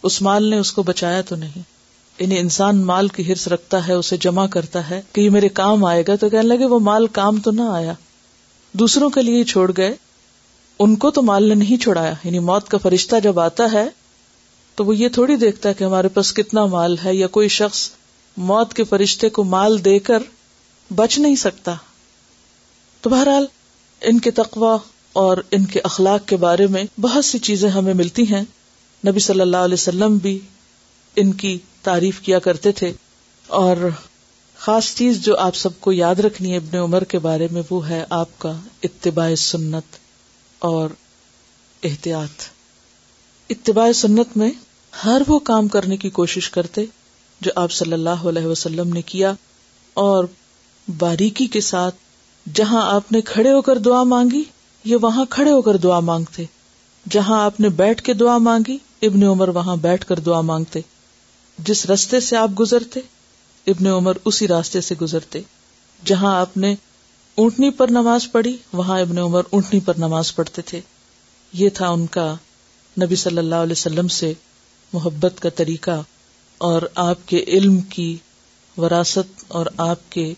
اس 0.04 0.22
مال 0.22 0.44
نے 0.44 0.58
اس 0.58 0.72
کو 0.72 0.84
بچایا 0.84 1.22
تو 1.22 1.36
نہیں۔ 1.36 1.62
یعنی 2.20 2.40
انسان 2.40 2.86
مال 2.86 3.08
کی 3.08 3.32
ہرس 3.32 3.48
رکھتا 3.48 3.88
ہے، 3.88 3.94
اسے 3.94 4.18
جمع 4.18 4.48
کرتا 4.48 4.90
ہے 4.90 5.02
کہ 5.14 5.22
یہ 5.22 5.30
میرے 5.30 5.50
کام 5.50 5.86
آئے 5.86 6.04
گا۔ 6.08 6.16
تو 6.16 6.30
کہنے 6.30 6.48
لگے، 6.48 6.66
وہ 6.66 6.80
مال 6.80 7.08
کام 7.08 7.40
تو 7.40 7.52
نہ 7.52 7.62
آیا۔ 7.62 7.94
دوسروں 8.74 9.10
کے 9.10 9.22
لیے 9.22 9.44
چھوڑ 9.44 9.72
گئے۔ 9.78 9.96
ان 10.80 10.96
کو 10.96 11.12
تو 11.12 11.22
مال 11.22 11.48
نے 11.48 11.56
نہیں 11.56 11.82
چھوڑایا۔ 11.82 12.14
یعنی 12.24 12.40
موت 12.40 12.70
کا 12.70 12.78
فرشتہ 12.78 13.16
جب 13.24 13.40
آتا 13.40 13.64
ہے 13.74 13.99
تو 14.80 14.86
وہ 14.86 14.98
یہ 14.98 15.10
تھوڑی 15.10 15.36
دیکھتا 15.36 15.70
ہے 15.70 15.74
کہ 15.74 15.84
ہمارے 15.84 16.08
پاس 16.08 16.34
کتنا 16.34 16.66
مال 16.66 16.96
ہے 17.06 17.16
یا 17.16 17.28
کوئی 17.28 17.48
شخص 17.48 17.90
موت 18.38 18.74
کے 18.74 18.84
فرشتے 18.84 19.30
کو 19.30 19.44
مال 19.44 19.86
دے 19.86 20.00
کر 20.00 20.20
بچ 20.96 21.20
نہیں 21.20 21.36
سکتا۔ 21.36 21.76
تو 23.02 23.10
بہرحال 23.10 23.46
ان 24.02 24.20
کے 24.20 24.32
تقوا 24.32 24.78
اور 25.14 25.38
ان 25.52 25.66
کے 25.66 25.80
اخلاق 25.84 26.28
کے 26.28 26.38
بارے 26.38 26.68
میں 26.68 26.84
بہت 27.02 27.26
سی 27.26 27.40
چیزیں 27.40 27.70
ہمیں 27.70 27.94
ملتی 27.94 28.24
ہیں۔ 28.24 28.44
نبی 29.08 29.20
صلی 29.20 29.42
اللہ 29.42 29.58
علیہ 29.58 29.74
وسلم 29.74 30.18
بھی 30.18 30.40
ان 31.16 31.34
کی 31.34 31.58
تعریف 31.84 32.20
کیا 32.20 32.40
کرتے 32.40 32.72
تھے۔ 32.72 32.94
اور 33.48 33.78
خاص 34.58 34.96
چیز 34.96 35.24
جو 35.24 35.38
آپ 35.38 35.56
سب 35.56 35.80
کو 35.80 35.92
یاد 35.92 36.16
رکھنی 36.16 36.52
ہے 36.52 36.58
ابن 36.58 36.78
عمر 36.78 37.04
کے 37.04 37.20
بارے 37.20 37.48
میں 37.52 37.62
وہ 37.70 37.90
ہے 37.90 38.06
آپ 38.10 38.40
کا 38.40 38.54
اتباع 38.84 39.36
سنت 39.36 39.96
اور 40.60 40.90
احتیاط۔ 41.84 42.44
اتباع 43.50 43.92
سنت 43.92 44.38
میں 44.38 44.52
ہر 45.06 45.22
وہ 45.28 45.40
کام 45.40 45.68
کرنے 45.68 45.98
کی 45.98 46.10
کوشش 46.10 46.50
کرتے 46.50 46.86
جو 47.42 47.52
آپ 47.56 47.72
صلی 47.72 47.94
اللہ 47.94 48.10
علیہ 48.10 48.46
وسلم 48.46 48.94
نے 48.94 49.02
کیا 49.02 49.34
اور 49.94 50.26
باریکی 50.98 51.48
کے 51.48 51.62
ساتھ 51.62 51.96
جہاں 52.54 52.94
آپ 52.96 53.12
نے 53.12 53.22
کھڑے 53.22 53.52
ہو 53.52 53.62
کر 53.62 53.78
دعا 53.78 54.04
مانگی، 54.04 54.44
یہ 54.84 54.98
وہاں 55.02 55.26
کھڑے 55.30 55.52
ہو 55.52 55.62
کر 55.62 55.78
دعا 55.78 56.00
مانگتے۔ 56.00 56.44
جہاں 57.10 57.44
آپ 57.44 57.60
نے 57.60 57.70
بیٹھ 57.70 58.04
کے 58.04 58.14
دعا 58.14 58.38
مانگی، 58.38 58.78
ابن 59.02 59.24
عمر 59.24 59.48
وہاں 59.48 59.76
بیٹھ 59.76 60.06
کر 60.06 60.20
دعا 60.20 60.42
مانگتے۔ 60.42 60.80
جس 61.58 61.86
رستے 61.86 62.20
سے 62.20 62.38
آپ 62.38 62.50
گزرتے، 62.60 63.00
ابن 63.68 63.88
عمر 63.88 64.18
اسی 64.26 64.48
راستے 64.48 64.82
سے 64.82 64.96
گزرتے۔ 65.02 65.42
جہاں 66.06 66.40
آپ 66.40 66.58
نے 66.58 66.76
اونٹنی 67.36 67.70
پر 67.70 67.88
نماز 67.88 68.32
پڑھی، 68.32 68.58
وہاں 68.74 69.00
ابن 69.00 69.18
عمر 69.18 69.42
اونٹنی 69.50 69.80
پر 69.80 69.94
نماز 69.98 70.36
پڑھتے 70.36 70.62
تھے۔ 70.62 70.82
یہ 71.54 71.70
تھا 71.70 71.90
ان 71.90 72.08
کا 72.08 72.36
نبی 73.02 73.16
صلی 73.16 73.38
اللہ 73.38 73.56
علیہ 73.56 73.72
وسلم 73.72 74.08
سے 74.08 74.34
محبت 74.94 75.34
کا 75.40 75.50
طریقہ 75.50 76.02
اور 76.58 76.82
آپ 76.96 77.28
کے 77.28 77.44
علم 77.48 77.82
کی 77.82 78.18
وراثت 78.78 79.44
اور 79.48 79.66
آپ 79.78 80.12
کے 80.12 80.34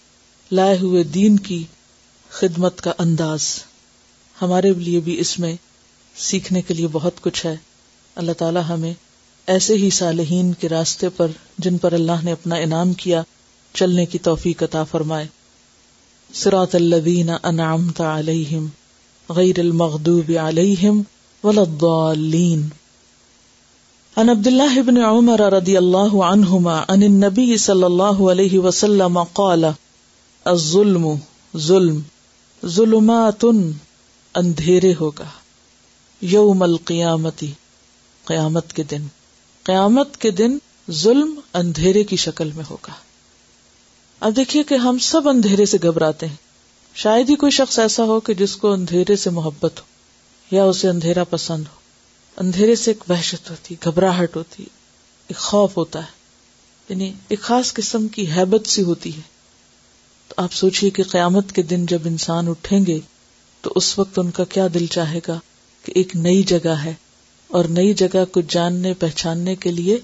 لائے 0.51 0.77
ہوئے 0.77 1.03
دین 1.03 1.39
کی 1.39 1.63
خدمت 2.29 2.81
کا 2.81 2.93
انداز۔ 2.97 3.63
ہمارے 4.41 4.73
لیے 4.73 4.99
بھی 4.99 5.19
اس 5.19 5.39
میں 5.39 5.55
سیکھنے 6.15 6.61
کے 6.61 6.73
لیے 6.73 6.87
بہت 6.91 7.21
کچھ 7.21 7.45
ہے۔ 7.45 7.55
اللہ 8.15 8.31
تعالی 8.31 8.59
ہمیں 8.69 8.93
ایسے 9.47 9.73
ہی 9.73 9.89
صالحین 9.89 10.53
کے 10.53 10.69
راستے 10.69 11.09
پر 11.09 11.27
جن 11.57 11.77
پر 11.77 11.91
اللہ 11.91 12.23
نے 12.23 12.31
اپنا 12.31 12.55
انعام 12.55 12.93
کیا، 12.93 13.23
چلنے 13.73 14.05
کی 14.05 14.17
توفیق 14.17 14.63
عطا 14.63 14.83
فرمائے۔ 14.83 15.27
سراط 16.33 16.75
الذین 16.75 17.29
انعمت 17.43 18.01
علیہم 18.01 18.67
غیر 19.29 19.59
المغضوب 19.59 20.31
علیہم 20.41 21.01
ولا 21.43 21.61
الضالین۔ 21.61 22.67
عن 24.17 24.29
عبد 24.29 24.47
الله 24.47 24.81
بن 24.85 24.97
عمر 24.97 25.39
رضي 25.39 25.77
الله 25.77 26.33
عنهما 26.33 26.85
عن 26.87 27.03
النبي 27.03 27.57
صلى 27.57 27.85
الله 27.85 28.31
عليه 28.31 28.59
وسلم 28.63 29.23
قال، 29.23 29.65
الظلم 30.45 31.15
ظلم، 31.57 31.99
ظلمات 32.65 33.45
اندھیرے 34.35 34.93
ہوگا 34.99 35.23
یوم 36.21 36.63
القیامتی 36.63 37.51
قیامت 38.25 38.73
کے 38.73 38.83
دن، 38.83 39.07
قیامت 39.63 40.17
کے 40.17 40.31
دن 40.31 40.57
ظلم 40.91 41.39
اندھیرے 41.53 42.03
کی 42.03 42.15
شکل 42.15 42.51
میں 42.55 42.63
ہوگا۔ 42.69 42.93
اب 44.19 44.35
دیکھیے 44.35 44.63
کہ 44.63 44.75
ہم 44.75 44.97
سب 44.97 45.29
اندھیرے 45.29 45.65
سے 45.65 45.77
گھبراتے 45.83 46.27
ہیں۔ 46.27 46.35
شاید 46.95 47.29
ہی 47.29 47.35
کوئی 47.35 47.51
شخص 47.51 47.79
ایسا 47.79 48.03
ہو 48.03 48.19
کہ 48.19 48.33
جس 48.33 48.55
کو 48.55 48.71
اندھیرے 48.71 49.15
سے 49.15 49.29
محبت 49.29 49.79
ہو 49.79 49.85
یا 50.55 50.63
اسے 50.63 50.89
اندھیرا 50.89 51.23
پسند 51.23 51.63
ہو۔ 51.75 51.80
اندھیرے 52.37 52.75
سے 52.75 52.91
ایک 52.91 53.11
وحشت 53.11 53.49
ہوتی، 53.49 53.75
گھبراہٹ 53.83 54.35
ہوتی، 54.35 54.63
ایک 55.27 55.37
خوف 55.37 55.77
ہوتا 55.77 55.99
ہے۔ 55.99 56.21
یعنی 56.89 57.13
ایک 57.27 57.41
خاص 57.41 57.73
قسم 57.73 58.07
کی 58.07 58.31
حیبت 58.31 58.67
سی 58.67 58.81
ہوتی 58.81 59.15
ہے۔ 59.15 59.21
تو 60.27 60.33
آپ 60.37 60.53
سوچیے 60.53 60.89
کہ 60.89 61.03
قیامت 61.03 61.51
کے 61.51 61.61
دن 61.61 61.85
جب 61.85 62.01
انسان 62.05 62.47
اٹھیں 62.47 62.85
گے، 62.85 62.99
تو 63.61 63.73
اس 63.75 63.99
وقت 63.99 64.19
ان 64.19 64.31
کا 64.31 64.43
کیا 64.43 64.67
دل 64.73 64.85
چاہے 64.85 65.19
گا 65.27 65.39
کہ 65.85 65.91
ایک 65.95 66.15
نئی 66.15 66.43
جگہ 66.43 66.69
ہے 66.69 66.93
اور 67.47 67.65
نئی 67.65 67.93
جگہ 67.93 68.25
کو 68.31 68.41
جاننے، 68.41 68.93
پہچاننے 68.93 69.55
کے 69.55 69.71
لیے 69.71 69.97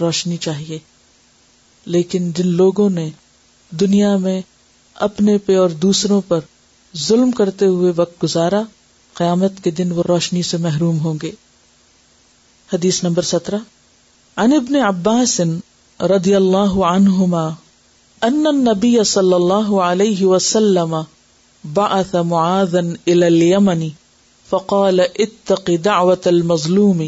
روشنی 0.00 0.36
چاہیے۔ 0.36 0.78
لیکن 1.84 2.32
جن 2.32 2.46
لوگوں 2.46 2.90
نے 2.90 3.10
دنیا 3.70 4.16
میں 4.16 4.40
اپنے 4.94 5.38
پہ 5.38 5.56
اور 5.56 5.70
دوسروں 5.70 6.20
پر 6.28 6.40
ظلم 6.96 7.30
کرتے 7.30 7.66
ہوئے 7.66 7.92
وقت 7.96 8.22
گزارا، 8.22 8.62
قیامت 9.14 9.52
کے 9.64 9.70
دن 9.70 9.92
وہ 9.92 10.02
روشنی 10.08 10.42
سے 10.42 10.56
محروم 10.56 10.98
ہوں 10.98 11.14
گے۔ 11.22 11.30
حدیث 12.72 13.04
نمبر 13.04 13.22
سترہ۔ 13.22 13.58
ان 14.36 14.52
ابن 14.52 14.76
عباس 14.76 15.40
رضی 16.00 16.34
اللہ 16.34 16.84
عنہما 16.84 17.48
ان 18.22 18.46
النبی 18.46 19.04
صلی 19.06 19.32
اللہ 19.32 19.70
علیہ 19.72 20.24
وسلم 20.24 20.96
بعث 21.74 22.14
معاذا 22.14 22.78
الى 22.78 23.26
اليمن 23.26 23.88
فقال 24.50 25.00
اتق 25.00 25.70
دعوت 25.84 26.26
المظلوم 26.26 27.02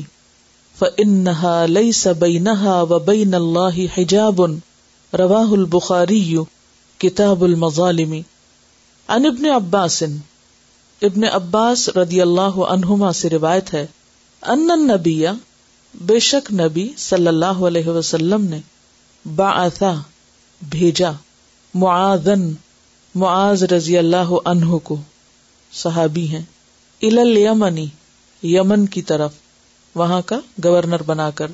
فإنها 0.79 1.67
ليس 1.67 2.07
بينها 2.07 2.83
وبين 2.83 3.35
الله 3.35 3.85
حجاب۔ 3.99 4.41
رواه 5.19 5.53
البخاري 5.53 6.37
کتاب 6.99 7.45
المظالم۔ 7.45 8.13
عن 9.09 9.27
ابن 9.27 9.47
عباس 9.47 10.03
ابن 11.03 11.25
عباس 11.25 11.89
رضی 11.89 12.21
اللہ 12.21 12.59
عنہما 12.69 13.13
سے 13.13 13.29
روایت 13.31 13.75
ہے، 13.75 13.87
ان 14.43 14.71
النبی 14.71 15.27
بے 15.95 16.19
شک 16.19 16.53
نبی 16.53 16.93
صلی 16.97 17.27
اللہ 17.27 17.47
علیہ 17.47 17.87
وسلم 17.87 18.45
نے 18.45 18.61
باعثا 19.37 19.93
بھیجا 20.63 21.11
معاذن، 21.75 22.53
معاذ 23.15 23.63
رضی 23.63 23.99
اللہ 23.99 24.31
عنہ 24.45 24.77
کو۔ 24.77 24.97
صحابی 25.73 26.29
ہیں۔ 26.29 26.43
الیمنی 27.03 27.87
یمن 28.43 28.87
کی 28.87 29.03
طرف۔ 29.03 29.33
وہاں 29.95 30.23
کا 30.27 30.41
گورنر 30.65 31.03
بنا 31.03 31.31
کر۔ 31.31 31.47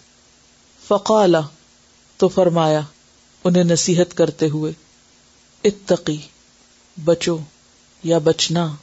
فقالا، 0.88 1.40
تو 2.16 2.28
فرمایا، 2.28 2.80
انہیں 3.44 3.64
نصیحت 3.64 4.16
کرتے 4.16 4.48
ہوئے، 4.48 4.72
اتقی، 5.64 6.16
بچو 7.04 7.38
یا 8.02 8.18
بچنا، 8.18 8.74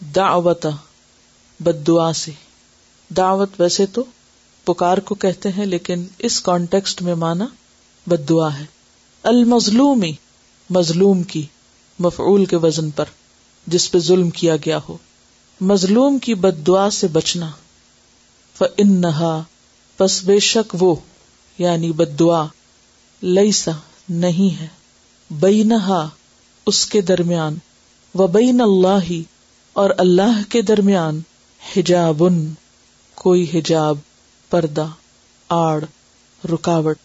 دعوت 0.00 0.66
بد 1.60 1.86
دعا 1.86 2.12
سے۔ 2.12 2.30
دعوت 3.08 3.50
ویسے 3.58 3.86
تو 3.86 4.04
پکار 4.64 4.98
کو 4.98 5.14
کہتے 5.14 5.48
ہیں، 5.48 5.66
لیکن 5.66 6.04
اس 6.18 6.40
کانٹیکسٹ 6.40 7.02
میں 7.02 7.14
مانا 7.14 7.46
بد 8.06 8.28
دعا 8.28 8.58
ہے۔ 8.58 8.64
المظلومی، 9.22 10.12
مظلوم 10.70 11.22
کی، 11.22 11.46
مفعول 11.98 12.44
کے 12.44 12.56
وزن 12.56 12.90
پر، 12.90 13.04
جس 13.66 13.90
پہ 13.90 13.98
ظلم 13.98 14.30
کیا 14.30 14.56
گیا 14.56 14.78
ہو۔ 14.88 14.96
مظلوم 15.60 16.18
کی 16.18 16.34
بد 16.34 16.66
دعا 16.66 16.90
سے 16.90 17.08
بچنا۔ 17.08 17.50
فنہا 18.58 19.42
پس 19.96 20.24
بے 20.24 20.38
شک 20.38 20.76
وہ 20.80 20.94
یعنی 21.58 21.92
بد 21.92 22.18
دعا 22.18 22.46
لئیسا 23.22 23.70
نہیں 24.08 24.60
ہے۔ 24.60 24.66
بینہا 25.30 26.08
اس 26.66 26.86
کے 26.86 27.00
درمیان۔ 27.00 27.56
و 28.14 28.26
بین 28.26 28.60
اللہ 28.60 29.12
اور 29.72 29.90
اللہ 29.98 30.42
کے 30.48 30.62
درمیان۔ 30.62 31.20
حجاب، 31.76 32.22
کوئی 33.14 33.46
حجاب۔ 33.54 33.98
پردہ 34.52 34.86
آڑ 35.48 35.84
رکاوٹ۔ 36.52 36.98